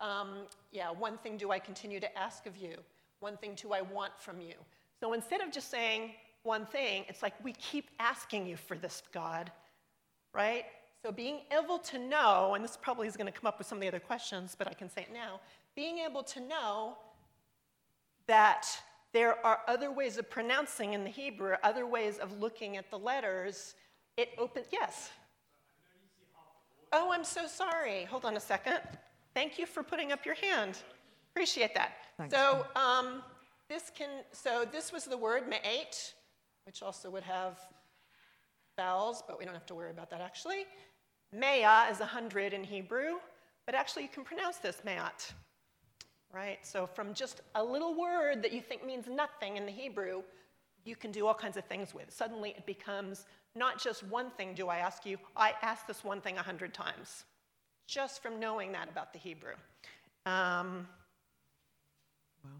[0.00, 2.76] um, yeah, one thing do I continue to ask of you?
[3.20, 4.54] One thing do I want from you?
[5.00, 9.02] So instead of just saying one thing, it's like we keep asking you for this,
[9.12, 9.50] God,
[10.32, 10.64] right?
[11.02, 13.78] So being able to know, and this probably is going to come up with some
[13.78, 15.40] of the other questions, but I can say it now
[15.74, 16.96] being able to know
[18.26, 18.66] that
[19.12, 22.98] there are other ways of pronouncing in the Hebrew, other ways of looking at the
[22.98, 23.74] letters.
[24.16, 25.10] It opens, yes.
[26.96, 28.04] Oh, I'm so sorry.
[28.04, 28.78] Hold on a second.
[29.34, 30.78] Thank you for putting up your hand.
[31.32, 31.90] Appreciate that.
[32.16, 32.32] Thanks.
[32.32, 33.20] So um,
[33.68, 34.08] this can.
[34.30, 36.14] So this was the word me'et,
[36.66, 37.58] which also would have
[38.76, 40.66] vowels, but we don't have to worry about that actually.
[41.32, 43.14] Mea is a hundred in Hebrew,
[43.66, 45.32] but actually you can pronounce this me'at.
[46.32, 46.64] Right?
[46.64, 50.22] So from just a little word that you think means nothing in the Hebrew,
[50.84, 52.12] you can do all kinds of things with.
[52.12, 53.26] Suddenly it becomes
[53.56, 56.74] not just one thing do I ask you, I ask this one thing a hundred
[56.74, 57.24] times,
[57.86, 59.54] just from knowing that about the Hebrew.
[60.26, 60.88] Um,
[62.42, 62.52] well,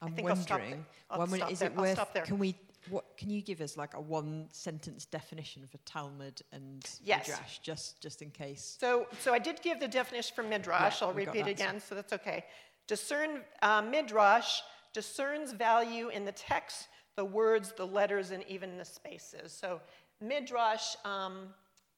[0.00, 2.54] I'm wondering, one, is it worth, can we,
[2.88, 7.28] what, can you give us like a one sentence definition for Talmud and yes.
[7.28, 8.76] Midrash, just, just in case?
[8.80, 11.94] So, so I did give the definition for Midrash, yeah, I'll repeat it again, so
[11.94, 12.44] that's okay.
[12.86, 14.60] Discern, uh, Midrash
[14.94, 19.50] discerns value in the text the words, the letters, and even the spaces.
[19.50, 19.80] So
[20.20, 21.48] midrash, um,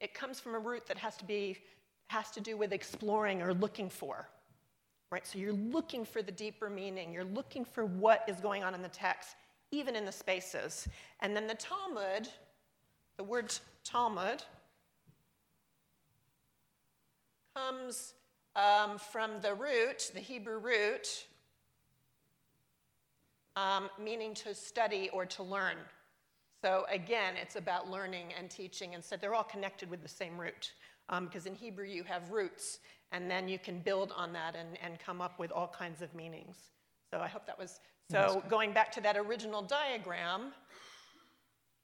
[0.01, 1.59] it comes from a root that has to be
[2.09, 4.29] has to do with exploring or looking for.
[5.13, 5.25] Right?
[5.27, 7.13] So you're looking for the deeper meaning.
[7.13, 9.37] You're looking for what is going on in the text,
[9.71, 10.89] even in the spaces.
[11.21, 12.29] And then the Talmud,
[13.17, 13.55] the word
[13.85, 14.43] Talmud,
[17.55, 18.15] comes
[18.57, 21.27] um, from the root, the Hebrew root,
[23.57, 25.77] um, meaning to study or to learn.
[26.63, 30.39] So again, it's about learning and teaching, and so they're all connected with the same
[30.39, 30.73] root.
[31.09, 32.79] Because um, in Hebrew, you have roots,
[33.13, 36.15] and then you can build on that and, and come up with all kinds of
[36.15, 36.57] meanings.
[37.11, 37.81] So I hope that was.
[38.11, 40.53] So going back to that original diagram,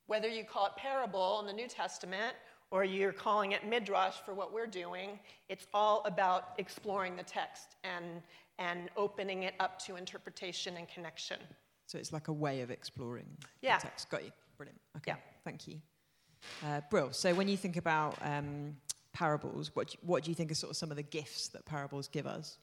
[0.07, 2.35] whether you call it parable in the New Testament
[2.73, 7.77] or you're calling it midrash for what we're doing, it's all about exploring the text
[7.85, 8.23] and,
[8.59, 11.39] and opening it up to interpretation and connection.
[11.87, 13.27] So it's like a way of exploring
[13.62, 13.79] yeah.
[13.79, 14.11] the text.
[14.11, 14.33] Got you.
[14.57, 14.81] Brilliant.
[14.97, 15.12] Okay.
[15.12, 15.16] Yeah.
[15.45, 15.81] Thank you.
[16.64, 17.12] Uh, Brill.
[17.12, 18.77] So when you think about um,
[19.12, 21.49] parables, what do, you, what do you think are sort of some of the gifts
[21.49, 22.59] that parables give us?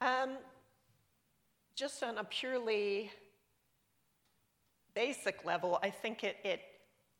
[0.00, 0.36] Um,
[1.74, 3.10] just on a purely
[4.94, 6.60] basic level, I think it, it,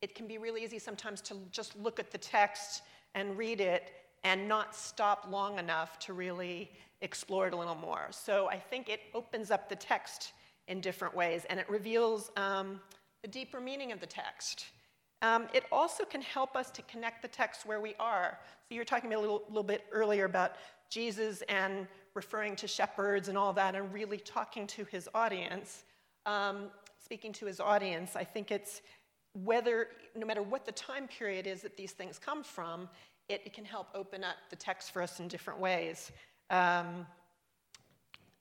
[0.02, 2.82] it can be really easy sometimes to just look at the text
[3.14, 3.92] and read it
[4.24, 8.08] and not stop long enough to really explore it a little more.
[8.10, 10.32] So I think it opens up the text
[10.68, 12.80] in different ways and it reveals um,
[13.26, 14.66] the deeper meaning of the text.
[15.20, 18.38] Um, it also can help us to connect the text where we are.
[18.68, 20.52] So you were talking a little, little bit earlier about
[20.90, 25.82] Jesus and referring to shepherds and all that and really talking to his audience.
[26.24, 26.68] Um,
[27.02, 28.80] speaking to his audience, I think it's
[29.42, 32.88] whether, no matter what the time period is that these things come from,
[33.28, 36.12] it, it can help open up the text for us in different ways.
[36.50, 37.04] Um,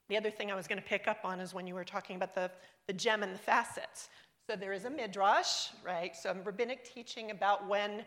[0.09, 2.17] the other thing I was going to pick up on is when you were talking
[2.17, 2.51] about the,
[2.85, 4.09] the gem and the facets.
[4.47, 6.15] So there is a midrash, right?
[6.15, 8.05] So rabbinic teaching about when,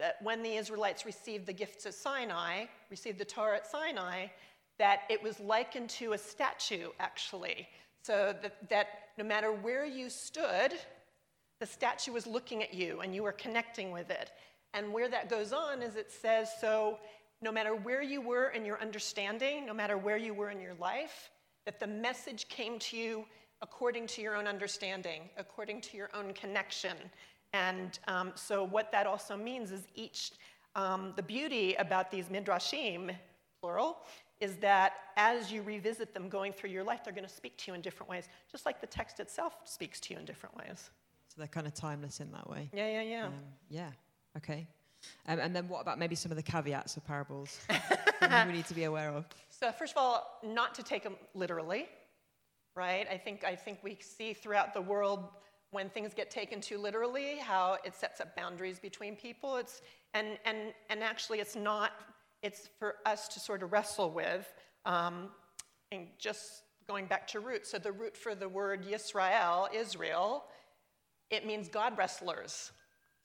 [0.00, 4.26] that when the Israelites received the gifts at Sinai, received the Torah at Sinai,
[4.78, 7.68] that it was likened to a statue, actually.
[8.02, 10.72] So that, that no matter where you stood,
[11.60, 14.32] the statue was looking at you and you were connecting with it.
[14.74, 16.98] And where that goes on is it says, so
[17.40, 20.74] no matter where you were in your understanding, no matter where you were in your
[20.74, 21.30] life,
[21.64, 23.24] that the message came to you
[23.62, 26.96] according to your own understanding, according to your own connection.
[27.52, 30.32] And um, so, what that also means is each,
[30.74, 33.14] um, the beauty about these midrashim,
[33.60, 33.98] plural,
[34.40, 37.70] is that as you revisit them going through your life, they're going to speak to
[37.70, 40.90] you in different ways, just like the text itself speaks to you in different ways.
[41.28, 42.68] So they're kind of timeless in that way.
[42.74, 43.26] Yeah, yeah, yeah.
[43.26, 43.34] Um,
[43.70, 43.90] yeah,
[44.36, 44.66] okay.
[45.28, 47.60] Um, and then what about maybe some of the caveats of parables
[48.46, 49.24] we need to be aware of?
[49.50, 51.86] So, first of all, not to take them literally
[52.76, 53.06] right?
[53.10, 55.28] I think, I think we see throughout the world
[55.70, 59.56] when things get taken too literally, how it sets up boundaries between people.
[59.56, 59.80] It's,
[60.14, 61.92] and, and, and actually, it's not,
[62.42, 64.46] it's for us to sort of wrestle with.
[64.84, 65.30] Um,
[65.90, 70.44] and just going back to root, so the root for the word Yisrael, Israel,
[71.30, 72.70] it means God wrestlers.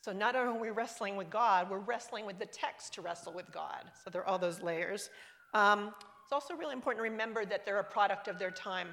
[0.01, 3.33] So not only are we wrestling with God, we're wrestling with the text to wrestle
[3.33, 3.83] with God.
[4.03, 5.11] So there are all those layers.
[5.53, 8.87] Um, it's also really important to remember that they're a product of their time,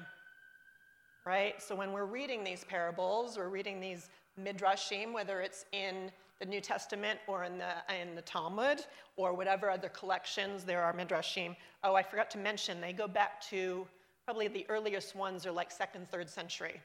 [1.25, 1.61] right?
[1.61, 6.61] So when we're reading these parables, we're reading these midrashim, whether it's in the New
[6.61, 8.85] Testament or in the, in the Talmud
[9.17, 11.55] or whatever other collections there are midrashim.
[11.83, 13.85] Oh, I forgot to mention, they go back to
[14.25, 16.79] probably the earliest ones are like second, third century.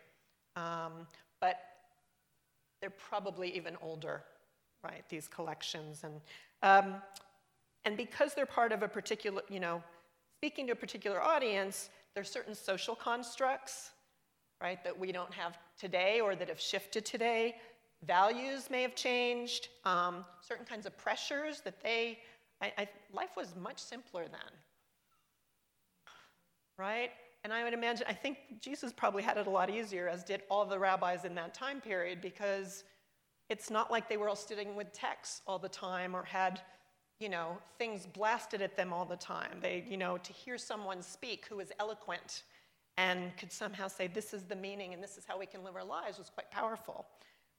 [0.56, 1.06] Um,
[1.40, 1.60] but
[2.80, 4.22] they're probably even older,
[4.82, 6.04] right, these collections.
[6.04, 6.20] And,
[6.62, 7.02] um,
[7.84, 9.82] and because they're part of a particular, you know,
[10.38, 13.90] speaking to a particular audience, there's certain social constructs,
[14.60, 17.56] right, that we don't have today or that have shifted today.
[18.06, 22.18] Values may have changed, um, certain kinds of pressures that they,
[22.60, 24.52] I, I, life was much simpler then,
[26.78, 27.10] right?
[27.44, 30.42] And I would imagine, I think Jesus probably had it a lot easier, as did
[30.48, 32.84] all the rabbis in that time period, because
[33.50, 36.62] it's not like they were all sitting with texts all the time or had,
[37.20, 39.58] you know, things blasted at them all the time.
[39.60, 42.44] They, you know, to hear someone speak who was eloquent
[42.96, 45.74] and could somehow say, this is the meaning and this is how we can live
[45.74, 47.06] our lives was quite powerful.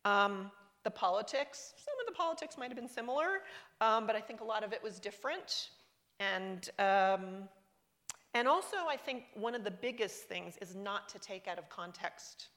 [0.06, 0.52] Um,
[0.84, 3.42] the politics, some of the politics might have been similar,
[3.82, 5.70] um, but I think a lot of it was different.
[6.20, 7.50] And, um,
[8.34, 11.70] and also, I think one of the biggest things is not to take out of
[11.70, 12.50] context,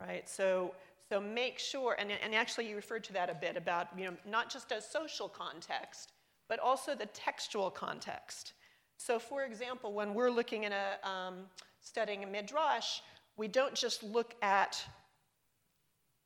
[0.00, 0.28] right?
[0.28, 0.74] So,
[1.08, 4.16] so make sure, and, and actually you referred to that a bit about, you know,
[4.28, 6.12] not just a social context,
[6.48, 8.54] but also the textual context.
[8.96, 11.34] So for example, when we're looking at a, um,
[11.84, 13.00] studying a midrash,
[13.36, 14.84] we don't just look at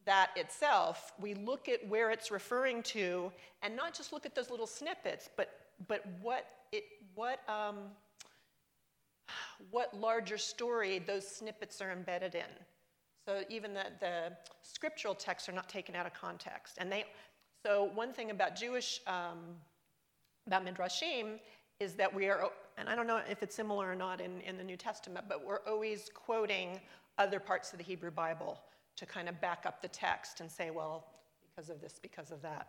[0.07, 3.31] that itself, we look at where it's referring to,
[3.63, 5.51] and not just look at those little snippets, but,
[5.87, 7.77] but what, it, what, um,
[9.71, 12.51] what larger story those snippets are embedded in.
[13.27, 16.77] So even the, the scriptural texts are not taken out of context.
[16.79, 17.05] And they,
[17.67, 19.41] so one thing about Jewish, um,
[20.47, 21.39] about Midrashim,
[21.81, 24.57] is that we are, and I don't know if it's similar or not in, in
[24.57, 26.81] the New Testament, but we're always quoting
[27.19, 28.61] other parts of the Hebrew Bible
[28.97, 31.07] to kind of back up the text and say, well,
[31.41, 32.69] because of this, because of that.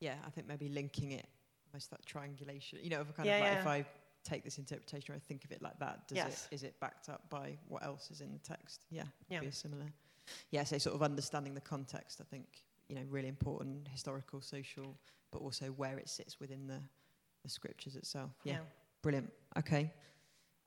[0.00, 1.26] Yeah, I think maybe linking it,
[1.72, 2.78] almost that triangulation.
[2.82, 3.60] You know, kind yeah, of like yeah.
[3.60, 3.84] if I
[4.24, 6.48] take this interpretation or I think of it like that, does Yes.
[6.50, 8.84] it is it backed up by what else is in the text?
[8.90, 9.40] Yeah, Yeah.
[9.40, 9.86] be similar.
[10.50, 12.46] Yeah, so sort of understanding the context, I think,
[12.88, 14.96] you know, really important, historical, social,
[15.30, 16.80] but also where it sits within the,
[17.42, 18.30] the scriptures itself.
[18.44, 18.58] Yeah,
[19.02, 19.30] brilliant.
[19.58, 19.92] Okay.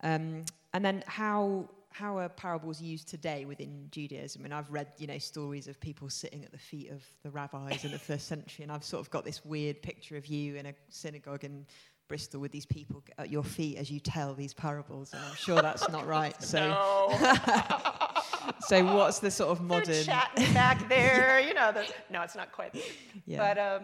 [0.01, 0.43] Um,
[0.73, 4.41] and then how how are parables used today within Judaism?
[4.41, 7.29] I And I've read, you know, stories of people sitting at the feet of the
[7.29, 10.55] rabbis in the first century, and I've sort of got this weird picture of you
[10.55, 11.65] in a synagogue in
[12.07, 15.61] Bristol with these people at your feet as you tell these parables, and I'm sure
[15.61, 16.35] that's not right.
[16.43, 16.59] So,
[18.67, 20.03] so what's the sort of They're modern?
[20.03, 21.71] chatting back there, you know.
[21.71, 22.75] The, no, it's not quite.
[23.25, 23.37] Yeah.
[23.37, 23.83] But um,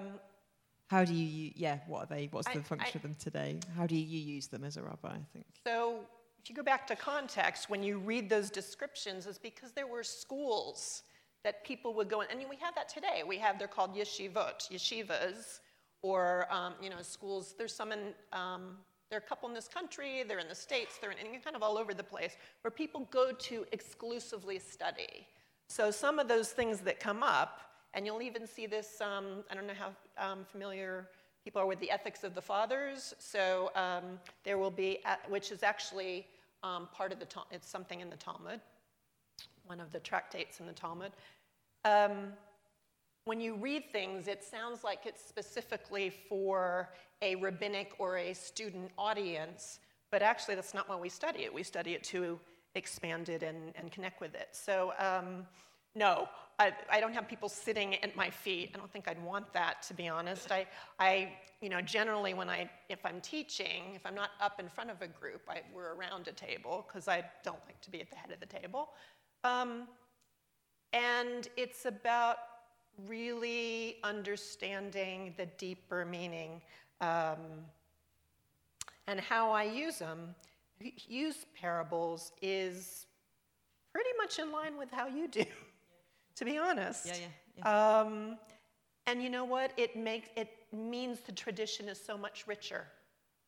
[0.89, 1.51] How do you?
[1.55, 1.79] Yeah.
[1.87, 2.27] What are they?
[2.31, 3.59] What's I- the function I- of them today?
[3.77, 5.09] How do you use them as a rabbi?
[5.09, 5.45] I think.
[5.63, 5.99] so
[6.41, 10.03] if you go back to context, when you read those descriptions, it's because there were
[10.03, 11.03] schools
[11.43, 13.23] that people would go in, and we have that today.
[13.25, 15.59] We have they're called yeshivot, yeshivas,
[16.01, 17.53] or um, you know schools.
[17.57, 18.13] There's some in.
[18.33, 18.77] Um,
[19.09, 20.23] there are a couple in this country.
[20.27, 20.97] They're in the states.
[20.99, 25.27] They're in, kind of all over the place where people go to exclusively study.
[25.67, 27.59] So some of those things that come up,
[27.93, 29.01] and you'll even see this.
[29.01, 29.91] Um, I don't know how
[30.31, 31.07] um, familiar
[31.43, 33.13] people are with the ethics of the fathers.
[33.17, 36.27] So um, there will be, at, which is actually
[36.63, 37.27] um, part of the.
[37.51, 38.59] It's something in the Talmud,
[39.65, 41.11] one of the tractates in the Talmud.
[41.85, 42.33] Um,
[43.25, 46.89] when you read things, it sounds like it's specifically for
[47.21, 49.79] a rabbinic or a student audience,
[50.11, 51.53] but actually that's not why we study it.
[51.53, 52.39] We study it to
[52.75, 54.49] expand it and, and connect with it.
[54.51, 55.45] So, um,
[55.95, 56.27] no,
[56.59, 58.71] I, I don't have people sitting at my feet.
[58.75, 60.51] I don't think I'd want that, to be honest.
[60.51, 60.67] I,
[60.99, 64.89] I, you know, generally when I, if I'm teaching, if I'm not up in front
[64.89, 68.09] of a group, I, we're around a table because I don't like to be at
[68.09, 68.89] the head of the table.
[69.45, 69.87] Um,
[70.91, 72.37] and it's about
[73.07, 76.61] really understanding the deeper meaning
[77.01, 77.37] um,
[79.07, 80.35] and how I use them.
[81.07, 83.05] Use parables is
[83.93, 85.45] pretty much in line with how you do,
[86.39, 87.05] to be honest.
[87.05, 87.27] Yeah, yeah,
[87.57, 87.99] yeah.
[88.01, 88.37] Um,
[89.05, 89.73] and you know what?
[89.77, 92.85] It makes it means the tradition is so much richer,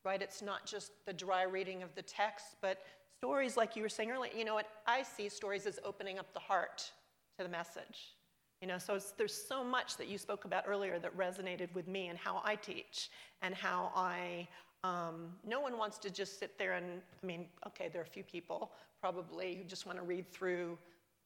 [0.04, 0.22] right?
[0.22, 2.84] It's not just the dry reading of the text, but
[3.18, 4.32] stories like you were saying earlier.
[4.38, 4.68] You know what?
[4.86, 6.92] I see stories as opening up the heart
[7.38, 8.16] to the message.
[8.62, 12.10] You know, so there's so much that you spoke about earlier that resonated with me
[12.10, 13.10] and how I teach
[13.42, 14.48] and how I.
[14.84, 18.08] Um, no one wants to just sit there and, I mean, okay, there are a
[18.08, 20.78] few people probably who just want to read through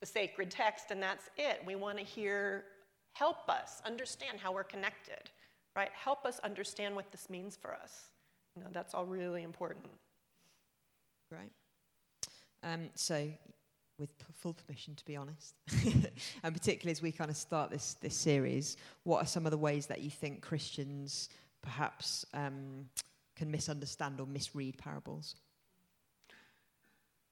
[0.06, 1.62] the sacred text and that's it.
[1.66, 2.66] We want to hear,
[3.14, 5.32] help us understand how we're connected,
[5.76, 5.90] right?
[5.94, 8.10] Help us understand what this means for us.
[8.56, 9.86] You know, that's all really important.
[11.32, 11.52] Right.
[12.62, 13.28] Um, so
[13.98, 15.56] with full permission, to be honest,
[16.44, 19.58] and particularly as we kind of start this this series, what are some of the
[19.58, 21.30] ways that you think Christians
[21.64, 22.86] perhaps um,
[23.36, 25.36] can misunderstand or misread parables?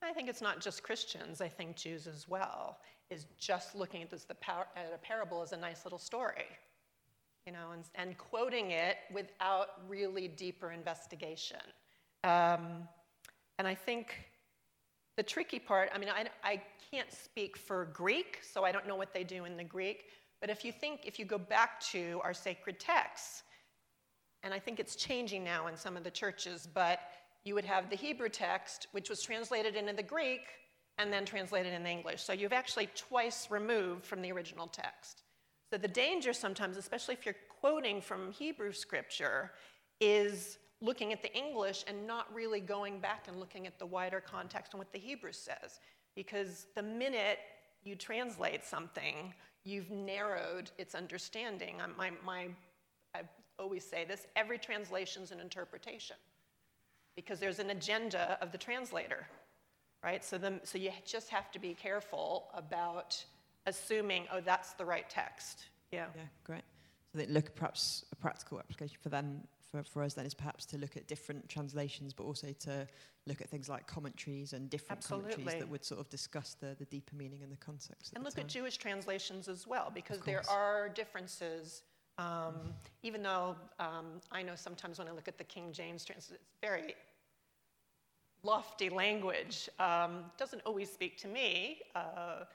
[0.04, 1.42] I think it's not just Christians.
[1.42, 2.80] I think Jews as well
[3.10, 6.46] is just looking at this the par- at a parable as a nice little story,
[7.46, 11.62] you know, and, and quoting it without really deeper investigation.
[12.24, 12.88] Um,
[13.60, 14.26] and I think
[15.18, 18.96] the tricky part, I mean, I, I can't speak for Greek, so I don't know
[18.96, 20.06] what they do in the Greek.
[20.42, 23.44] But if you think, if you go back to our sacred texts,
[24.42, 27.00] and I think it's changing now in some of the churches, but
[27.44, 30.42] you would have the Hebrew text, which was translated into the Greek
[30.98, 32.22] and then translated in English.
[32.22, 35.24] So you've actually twice removed from the original text.
[35.70, 39.52] So the danger sometimes, especially if you're quoting from Hebrew scripture,
[40.00, 44.22] is looking at the English and not really going back and looking at the wider
[44.22, 45.80] context and what the Hebrew says.
[46.16, 47.40] Because the minute
[47.84, 49.34] you translate something,
[49.64, 51.78] you've narrowed its understanding.
[51.98, 52.48] My, my,
[53.16, 53.22] I
[53.58, 56.18] always say this every translation is an interpretation
[57.16, 59.28] because there's an agenda of the translator,
[60.04, 60.24] right?
[60.24, 63.24] So, the, so you just have to be careful about
[63.66, 65.66] assuming, oh, that's the right text.
[65.92, 66.06] Yeah.
[66.16, 66.64] Yeah, great.
[67.12, 69.42] So that look perhaps a practical application for them
[69.74, 72.88] for, for us then is perhaps to look at different translations, but also to
[73.26, 75.32] look at things like commentaries and different Absolutely.
[75.32, 78.14] commentaries that would sort of discuss the, the deeper meaning and the context.
[78.14, 78.44] And look time.
[78.46, 81.84] at Jewish translations as well, because there are differences.
[82.18, 82.56] Um,
[83.02, 86.60] even though um, I know sometimes when I look at the King James translation, it's
[86.62, 86.96] very
[88.44, 89.70] lofty language.
[89.80, 91.80] Um, doesn't always speak to me.
[91.96, 92.46] Uh,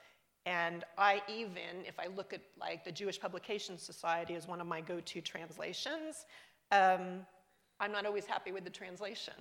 [0.47, 4.67] and I even, if I look at like the Jewish Publication Society as one of
[4.67, 6.27] my go-to translations,
[6.73, 7.27] um,
[7.81, 9.35] I'm not always happy with the translation.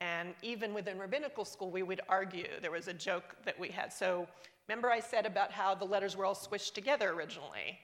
[0.00, 2.46] And even within rabbinical school, we would argue.
[2.62, 3.92] There was a joke that we had.
[3.92, 4.26] So,
[4.66, 7.78] remember, I said about how the letters were all squished together originally.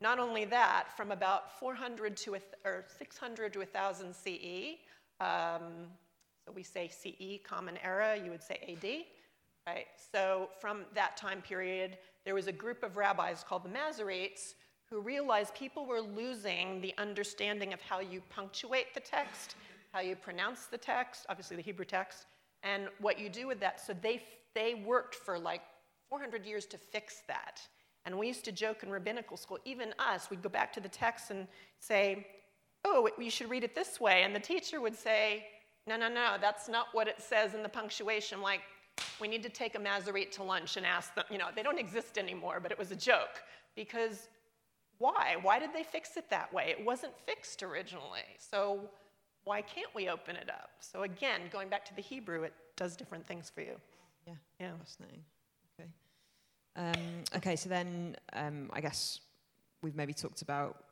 [0.00, 4.78] Not only that, from about 400 to a or 600 to 1000 CE,
[5.20, 5.88] um,
[6.46, 9.04] so we say CE, Common Era, you would say AD,
[9.66, 9.86] right?
[10.12, 14.54] So, from that time period, there was a group of rabbis called the Masoretes
[14.90, 19.54] who realized people were losing the understanding of how you punctuate the text,
[19.92, 22.26] how you pronounce the text, obviously the Hebrew text,
[22.62, 23.80] and what you do with that.
[23.80, 24.22] So they,
[24.54, 25.62] they worked for like
[26.08, 27.60] 400 years to fix that.
[28.10, 30.88] And we used to joke in rabbinical school, even us, we'd go back to the
[30.88, 31.46] text and
[31.78, 32.26] say,
[32.84, 34.24] oh, you should read it this way.
[34.24, 35.46] And the teacher would say,
[35.86, 38.42] no, no, no, that's not what it says in the punctuation.
[38.42, 38.62] Like,
[39.20, 41.78] we need to take a Masorete to lunch and ask them, you know, they don't
[41.78, 43.42] exist anymore, but it was a joke
[43.76, 44.28] because
[44.98, 45.36] why?
[45.40, 46.74] Why did they fix it that way?
[46.76, 48.26] It wasn't fixed originally.
[48.38, 48.80] So
[49.44, 50.70] why can't we open it up?
[50.80, 53.76] So again, going back to the Hebrew, it does different things for you.
[54.26, 54.72] Yeah, Yeah.
[54.78, 55.24] fascinating.
[56.78, 56.88] Okay.
[56.88, 59.20] Um, okay, so then um, I guess
[59.82, 60.84] we've maybe talked about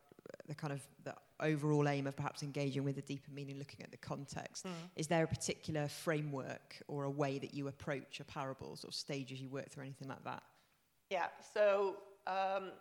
[0.46, 3.90] the kind of the overall aim of perhaps engaging with the deeper meaning, looking at
[3.90, 4.66] the context.
[4.66, 4.70] Mm.
[4.96, 8.94] Is there a particular framework or a way that you approach a parable, sort of
[8.94, 10.42] stages you work through, anything like that?
[11.10, 12.72] Yeah, so um,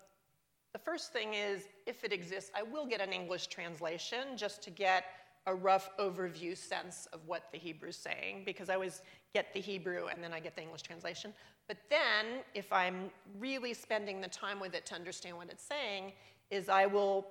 [0.73, 4.69] the first thing is if it exists, I will get an English translation just to
[4.69, 5.05] get
[5.45, 9.01] a rough overview sense of what the Hebrew's saying, because I always
[9.33, 11.33] get the Hebrew and then I get the English translation.
[11.68, 16.13] But then, if I'm really spending the time with it to understand what it's saying,
[16.49, 17.28] is I will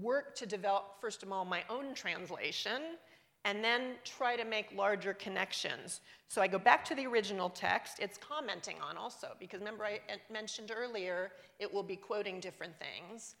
[0.00, 2.96] work to develop, first of all, my own translation,
[3.44, 6.00] and then try to make larger connections.
[6.28, 10.00] So I go back to the original text, it's commenting on also, because remember I
[10.32, 13.34] mentioned earlier, it will be quoting different things.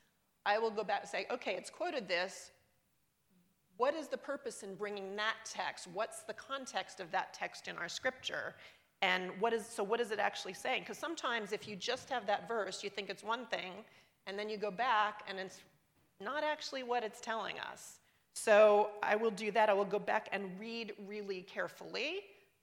[0.44, 2.50] I will go back and say, okay, it's quoted this.
[3.76, 5.88] What is the purpose in bringing that text?
[5.92, 8.54] What's the context of that text in our scripture?
[9.02, 10.82] And what is, so what is it actually saying?
[10.82, 13.72] Because sometimes if you just have that verse, you think it's one thing,
[14.26, 15.60] and then you go back and it's
[16.20, 17.98] not actually what it's telling us.
[18.34, 19.68] So I will do that.
[19.68, 22.20] I will go back and read really carefully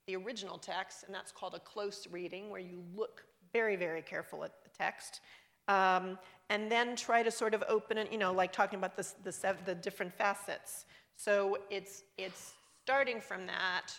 [0.07, 4.43] the original text, and that's called a close reading, where you look very, very careful
[4.43, 5.21] at the text.
[5.67, 6.17] Um,
[6.49, 9.31] and then try to sort of open it, you know, like talking about this, the,
[9.31, 10.85] sev- the different facets.
[11.15, 13.91] So it's, it's starting from that,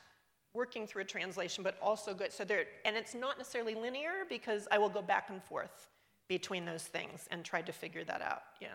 [0.55, 2.33] working through a translation, but also good.
[2.33, 5.89] So there, and it's not necessarily linear because I will go back and forth
[6.29, 8.43] between those things and try to figure that out.
[8.61, 8.69] Yeah.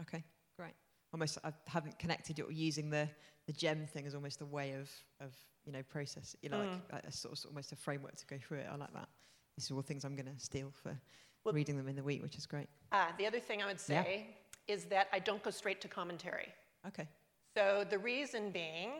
[0.00, 0.22] Okay,
[0.58, 0.72] great.
[1.12, 3.08] Almost, I haven't connected it or using the,
[3.46, 6.80] the gem thing as almost a way of, of you know, process, you know, Mm.
[6.92, 8.66] like a, a sort of almost a framework to go through it.
[8.70, 9.08] I like that.
[9.56, 10.96] These are all things I'm going to steal for
[11.44, 12.68] Well- reading them in the week, which is great.
[12.92, 14.02] Ah, the other thing I would Yeah.
[14.04, 14.36] say
[14.68, 16.48] is that I don't go straight to commentary.
[16.86, 17.06] Okay.
[17.56, 18.92] So the reason being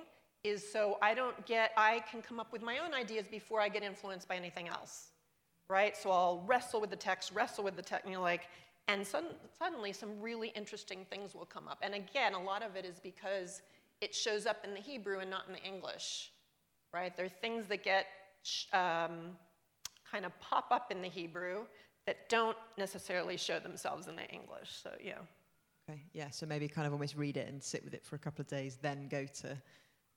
[0.42, 3.68] is so I don't get, I can come up with my own ideas before I
[3.68, 5.08] get influenced by anything else,
[5.68, 5.96] right?
[5.96, 8.48] So I'll wrestle with the text, wrestle with the text, and you're like,
[8.88, 11.78] and sudden, suddenly some really interesting things will come up.
[11.82, 13.62] And again, a lot of it is because
[14.00, 16.32] it shows up in the Hebrew and not in the English,
[16.92, 17.14] right?
[17.16, 18.06] There are things that get
[18.72, 19.36] um,
[20.10, 21.66] kind of pop up in the Hebrew
[22.06, 24.70] that don't necessarily show themselves in the English.
[24.82, 25.18] So yeah.
[25.88, 26.02] Okay.
[26.12, 26.30] Yeah.
[26.30, 28.48] So maybe kind of almost read it and sit with it for a couple of
[28.48, 29.56] days, then go to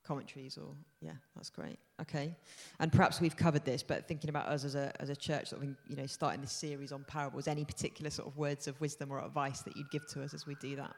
[0.06, 1.78] commentaries or yeah, that's great.
[2.02, 2.36] Okay.
[2.80, 5.64] And perhaps we've covered this, but thinking about us as a as a church, sort
[5.64, 9.12] of you know, starting this series on parables, any particular sort of words of wisdom
[9.12, 10.94] or advice that you'd give to us as we do that?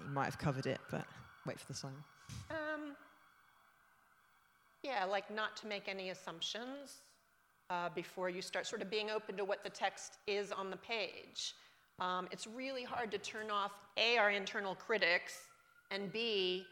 [0.00, 1.06] You might have covered it, but
[1.46, 1.92] wait for the sign.
[2.50, 2.96] Um,
[4.82, 7.02] yeah, like not to make any assumptions
[7.70, 10.76] uh, before you start sort of being open to what the text is on the
[10.76, 11.54] page.
[11.98, 15.34] Um, it's really hard to turn off A, our internal critics,
[15.90, 16.66] and B,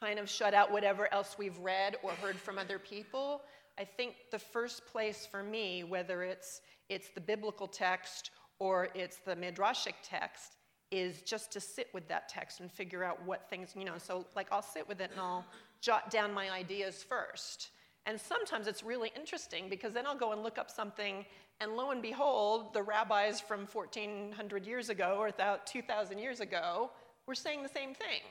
[0.00, 3.42] kind of shut out whatever else we've read or heard from other people.
[3.78, 9.18] I think the first place for me, whether it's, it's the biblical text or it's
[9.18, 10.56] the midrashic text,
[10.90, 14.26] is just to sit with that text and figure out what things, you know, so
[14.34, 15.44] like I'll sit with it and I'll
[15.80, 17.70] jot down my ideas first.
[18.06, 21.24] And sometimes it's really interesting because then I'll go and look up something,
[21.60, 26.90] and lo and behold, the rabbis from 1400 years ago or 2000 years ago
[27.26, 28.22] were saying the same thing,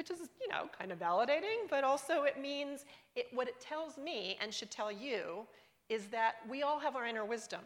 [0.00, 2.86] which is, you know, kind of validating, but also it means
[3.16, 5.46] it, what it tells me and should tell you
[5.90, 7.60] is that we all have our inner wisdom,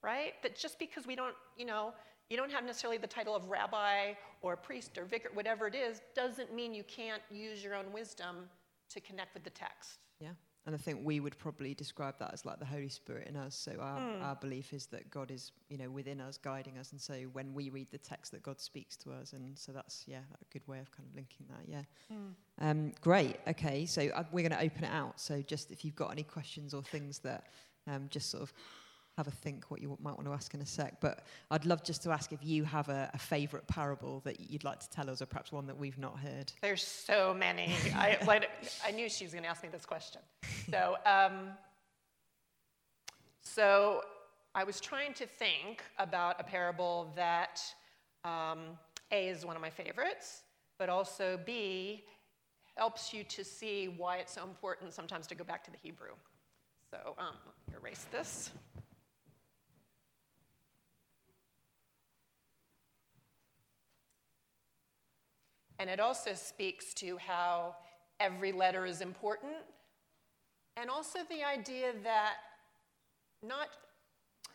[0.00, 0.34] right?
[0.44, 1.92] That just because we don't, you know,
[2.30, 6.00] you don't have necessarily the title of rabbi or priest or vicar, whatever it is,
[6.14, 8.48] doesn't mean you can't use your own wisdom
[8.90, 9.98] to connect with the text.
[10.20, 10.28] Yeah.
[10.66, 13.54] And I think we would probably describe that as like the Holy Spirit in us.
[13.54, 16.92] So our, our belief is that God is, you know, within us, guiding us.
[16.92, 19.34] And so when we read the text, that God speaks to us.
[19.34, 21.68] And so that's, yeah, a good way of kind of linking that.
[21.68, 21.82] Yeah.
[22.60, 23.36] Um, great.
[23.46, 23.84] Okay.
[23.84, 25.20] So uh, we're going to open it out.
[25.20, 27.48] So just if you've got any questions or things that
[27.86, 28.54] um, just sort of
[29.16, 31.00] have a think what you might want to ask in a sec.
[31.00, 34.64] But I'd love just to ask if you have a, a favourite parable that you'd
[34.64, 36.52] like to tell us, or perhaps one that we've not heard.
[36.62, 37.72] There's so many.
[37.94, 38.50] I, like,
[38.84, 40.20] I knew she was going to ask me this question.
[40.70, 41.50] So, um,
[43.42, 44.00] so
[44.54, 47.60] I was trying to think about a parable that
[48.24, 48.60] um,
[49.12, 50.42] A is one of my favorites,
[50.78, 52.04] but also B
[52.76, 56.14] helps you to see why it's so important sometimes to go back to the Hebrew.
[56.90, 57.36] So um,
[57.80, 58.50] erase this.
[65.78, 67.76] And it also speaks to how
[68.20, 69.52] every letter is important,
[70.76, 72.34] and also the idea that
[73.42, 73.68] not,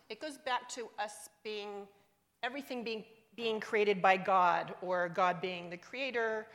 [0.10, 1.88] it goes back to us being,
[2.42, 3.04] everything being,
[3.36, 6.48] being created by God, or God being the creator,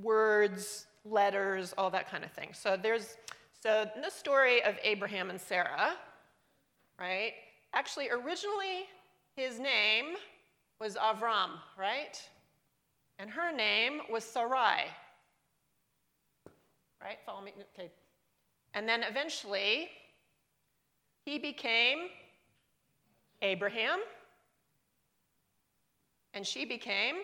[0.00, 2.50] words, letters, all that kind of thing.
[2.52, 3.16] So there's,
[3.60, 5.94] so the story of Abraham and Sarah,
[6.98, 7.32] right?
[7.74, 8.86] Actually, originally
[9.36, 10.16] his name
[10.80, 12.20] was Avram, right?
[13.22, 14.82] And her name was Sarai.
[17.00, 17.18] Right?
[17.24, 17.52] Follow me?
[17.72, 17.88] Okay.
[18.74, 19.90] And then eventually,
[21.24, 22.08] he became
[23.40, 24.00] Abraham,
[26.34, 27.18] and she became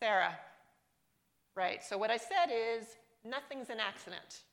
[0.00, 0.38] Sarah.
[1.56, 1.82] Right?
[1.82, 2.86] So, what I said is
[3.24, 4.44] nothing's an accident.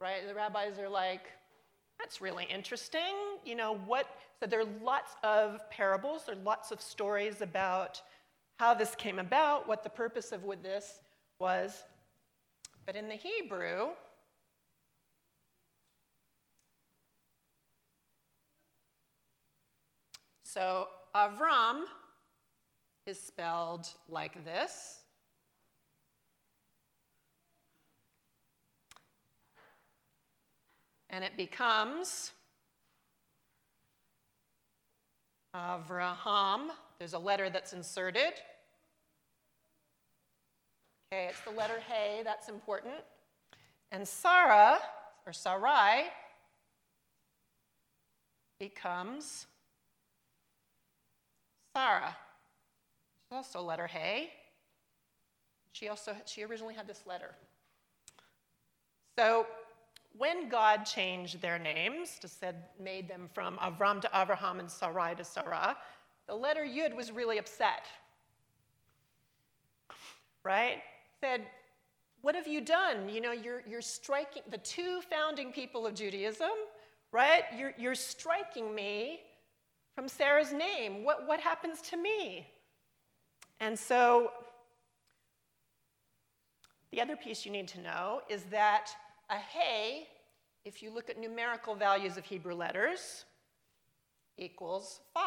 [0.00, 0.26] Right?
[0.26, 1.26] The rabbis are like,
[1.98, 3.36] that's really interesting.
[3.44, 4.06] You know, what?
[4.40, 8.00] So, there are lots of parables, there are lots of stories about
[8.60, 11.00] how this came about, what the purpose of with this
[11.38, 11.82] was.
[12.84, 13.88] But in the Hebrew,
[20.44, 21.84] so Avram
[23.06, 24.98] is spelled like this.
[31.08, 32.32] And it becomes
[35.56, 36.68] Avraham.
[36.98, 38.34] There's a letter that's inserted.
[41.12, 42.94] Okay, it's the letter Hey, that's important.
[43.90, 44.78] And Sarah,
[45.26, 46.04] or Sarai,
[48.60, 49.48] becomes
[51.74, 52.16] Sarah.
[53.24, 54.30] She's also letter Hey.
[55.72, 57.34] She also she originally had this letter.
[59.18, 59.48] So
[60.16, 65.16] when God changed their names, to said, made them from Avram to Avraham and Sarai
[65.16, 65.76] to Sarah,
[66.28, 67.86] the letter Yud was really upset.
[70.44, 70.82] Right?
[71.20, 71.42] Said,
[72.22, 73.08] What have you done?
[73.08, 76.50] You know, you're, you're striking the two founding people of Judaism,
[77.12, 77.42] right?
[77.56, 79.20] You're, you're striking me
[79.94, 81.04] from Sarah's name.
[81.04, 82.46] What, what happens to me?
[83.60, 84.32] And so,
[86.90, 88.90] the other piece you need to know is that
[89.28, 90.08] a hey,
[90.64, 93.24] if you look at numerical values of Hebrew letters,
[94.36, 95.22] equals 5.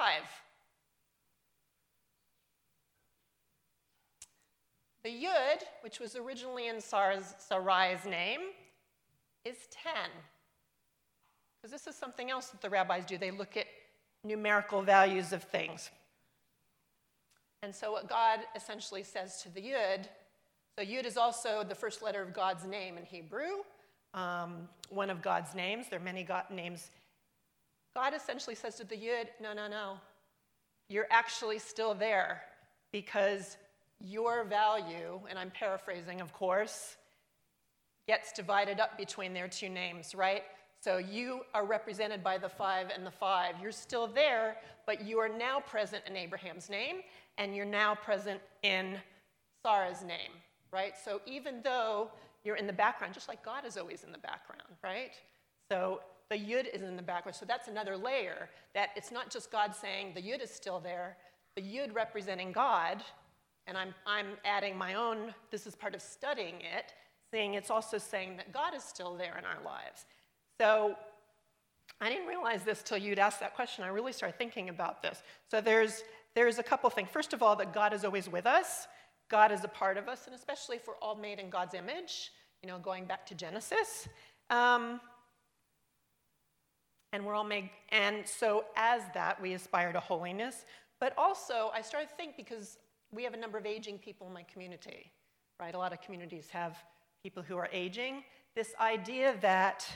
[5.03, 8.39] The Yud, which was originally in Sar's, Sarai's name,
[9.43, 9.93] is 10.
[11.57, 13.17] Because this is something else that the rabbis do.
[13.17, 13.65] They look at
[14.23, 15.91] numerical values of things.
[17.61, 20.05] And so, what God essentially says to the Yud,
[20.77, 23.63] so Yud is also the first letter of God's name in Hebrew,
[24.13, 25.87] um, one of God's names.
[25.89, 26.89] There are many God names.
[27.93, 29.97] God essentially says to the Yud, no, no, no.
[30.89, 32.41] You're actually still there
[32.91, 33.57] because
[34.03, 36.97] your value, and I'm paraphrasing, of course,
[38.07, 40.43] gets divided up between their two names, right?
[40.81, 43.55] So you are represented by the five and the five.
[43.61, 46.97] You're still there, but you are now present in Abraham's name,
[47.37, 48.97] and you're now present in
[49.65, 50.31] Sarah's name,
[50.71, 50.93] right?
[51.01, 52.11] So even though
[52.43, 55.13] you're in the background, just like God is always in the background, right?
[55.71, 57.37] So the yud is in the background.
[57.37, 61.15] So that's another layer that it's not just God saying the yud is still there,
[61.55, 63.01] the yud representing God
[63.67, 66.93] and I'm, I'm adding my own, this is part of studying it,
[67.31, 70.05] saying it's also saying that God is still there in our lives.
[70.59, 70.95] So
[72.01, 73.83] I didn't realize this till you'd asked that question.
[73.83, 75.23] I really started thinking about this.
[75.49, 76.03] So there's,
[76.35, 77.09] there's a couple things.
[77.09, 78.87] First of all, that God is always with us.
[79.29, 82.31] God is a part of us, and especially if we're all made in God's image,
[82.61, 84.07] you know, going back to Genesis.
[84.49, 84.99] Um,
[87.13, 90.65] and we're all made, and so as that, we aspire to holiness.
[90.99, 92.77] But also, I started to think because
[93.13, 95.11] we have a number of aging people in my community,
[95.59, 95.75] right?
[95.75, 96.77] A lot of communities have
[97.21, 98.23] people who are aging.
[98.55, 99.87] This idea that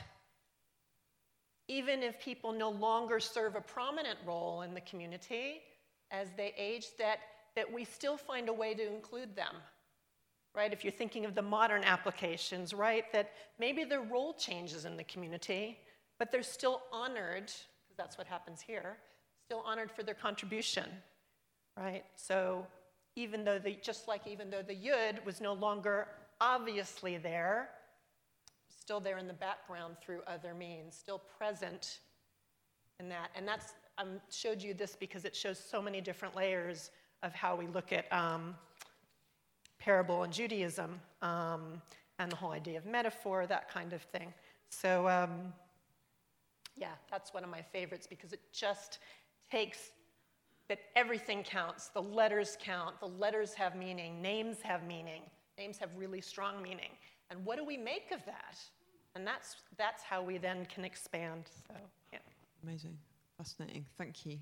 [1.68, 5.60] even if people no longer serve a prominent role in the community
[6.10, 7.18] as they age, that,
[7.56, 9.54] that we still find a way to include them,
[10.54, 10.72] right?
[10.72, 13.04] If you're thinking of the modern applications, right?
[13.12, 15.78] That maybe their role changes in the community,
[16.18, 18.96] but they're still honored, because that's what happens here,
[19.44, 20.86] still honored for their contribution,
[21.76, 22.04] right?
[22.16, 22.66] So
[23.18, 26.06] even though the, just like even though the yud was no longer
[26.40, 27.70] obviously there,
[28.68, 31.98] still there in the background through other means, still present
[33.00, 33.30] in that.
[33.34, 36.92] And that's, I showed you this because it shows so many different layers
[37.24, 38.54] of how we look at um,
[39.80, 41.82] parable and Judaism um,
[42.20, 44.32] and the whole idea of metaphor, that kind of thing.
[44.70, 45.52] So, um,
[46.76, 49.00] yeah, that's one of my favorites because it just
[49.50, 49.90] takes
[50.68, 51.88] that everything counts.
[51.88, 53.00] The letters count.
[53.00, 54.20] The letters have meaning.
[54.20, 55.22] Names have meaning.
[55.56, 56.90] Names have really strong meaning.
[57.30, 58.56] And what do we make of that?
[59.14, 61.44] And that's, that's how we then can expand.
[61.66, 61.74] So,
[62.12, 62.18] yeah.
[62.62, 62.96] Amazing.
[63.38, 63.86] Fascinating.
[63.96, 64.38] Thank you.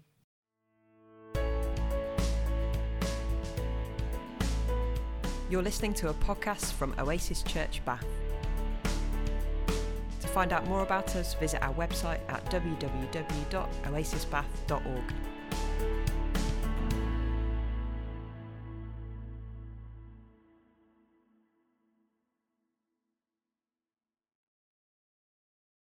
[5.49, 8.05] You're listening to a podcast from Oasis Church Bath.
[10.21, 15.36] To find out more about us, visit our website at www.oasisbath.org.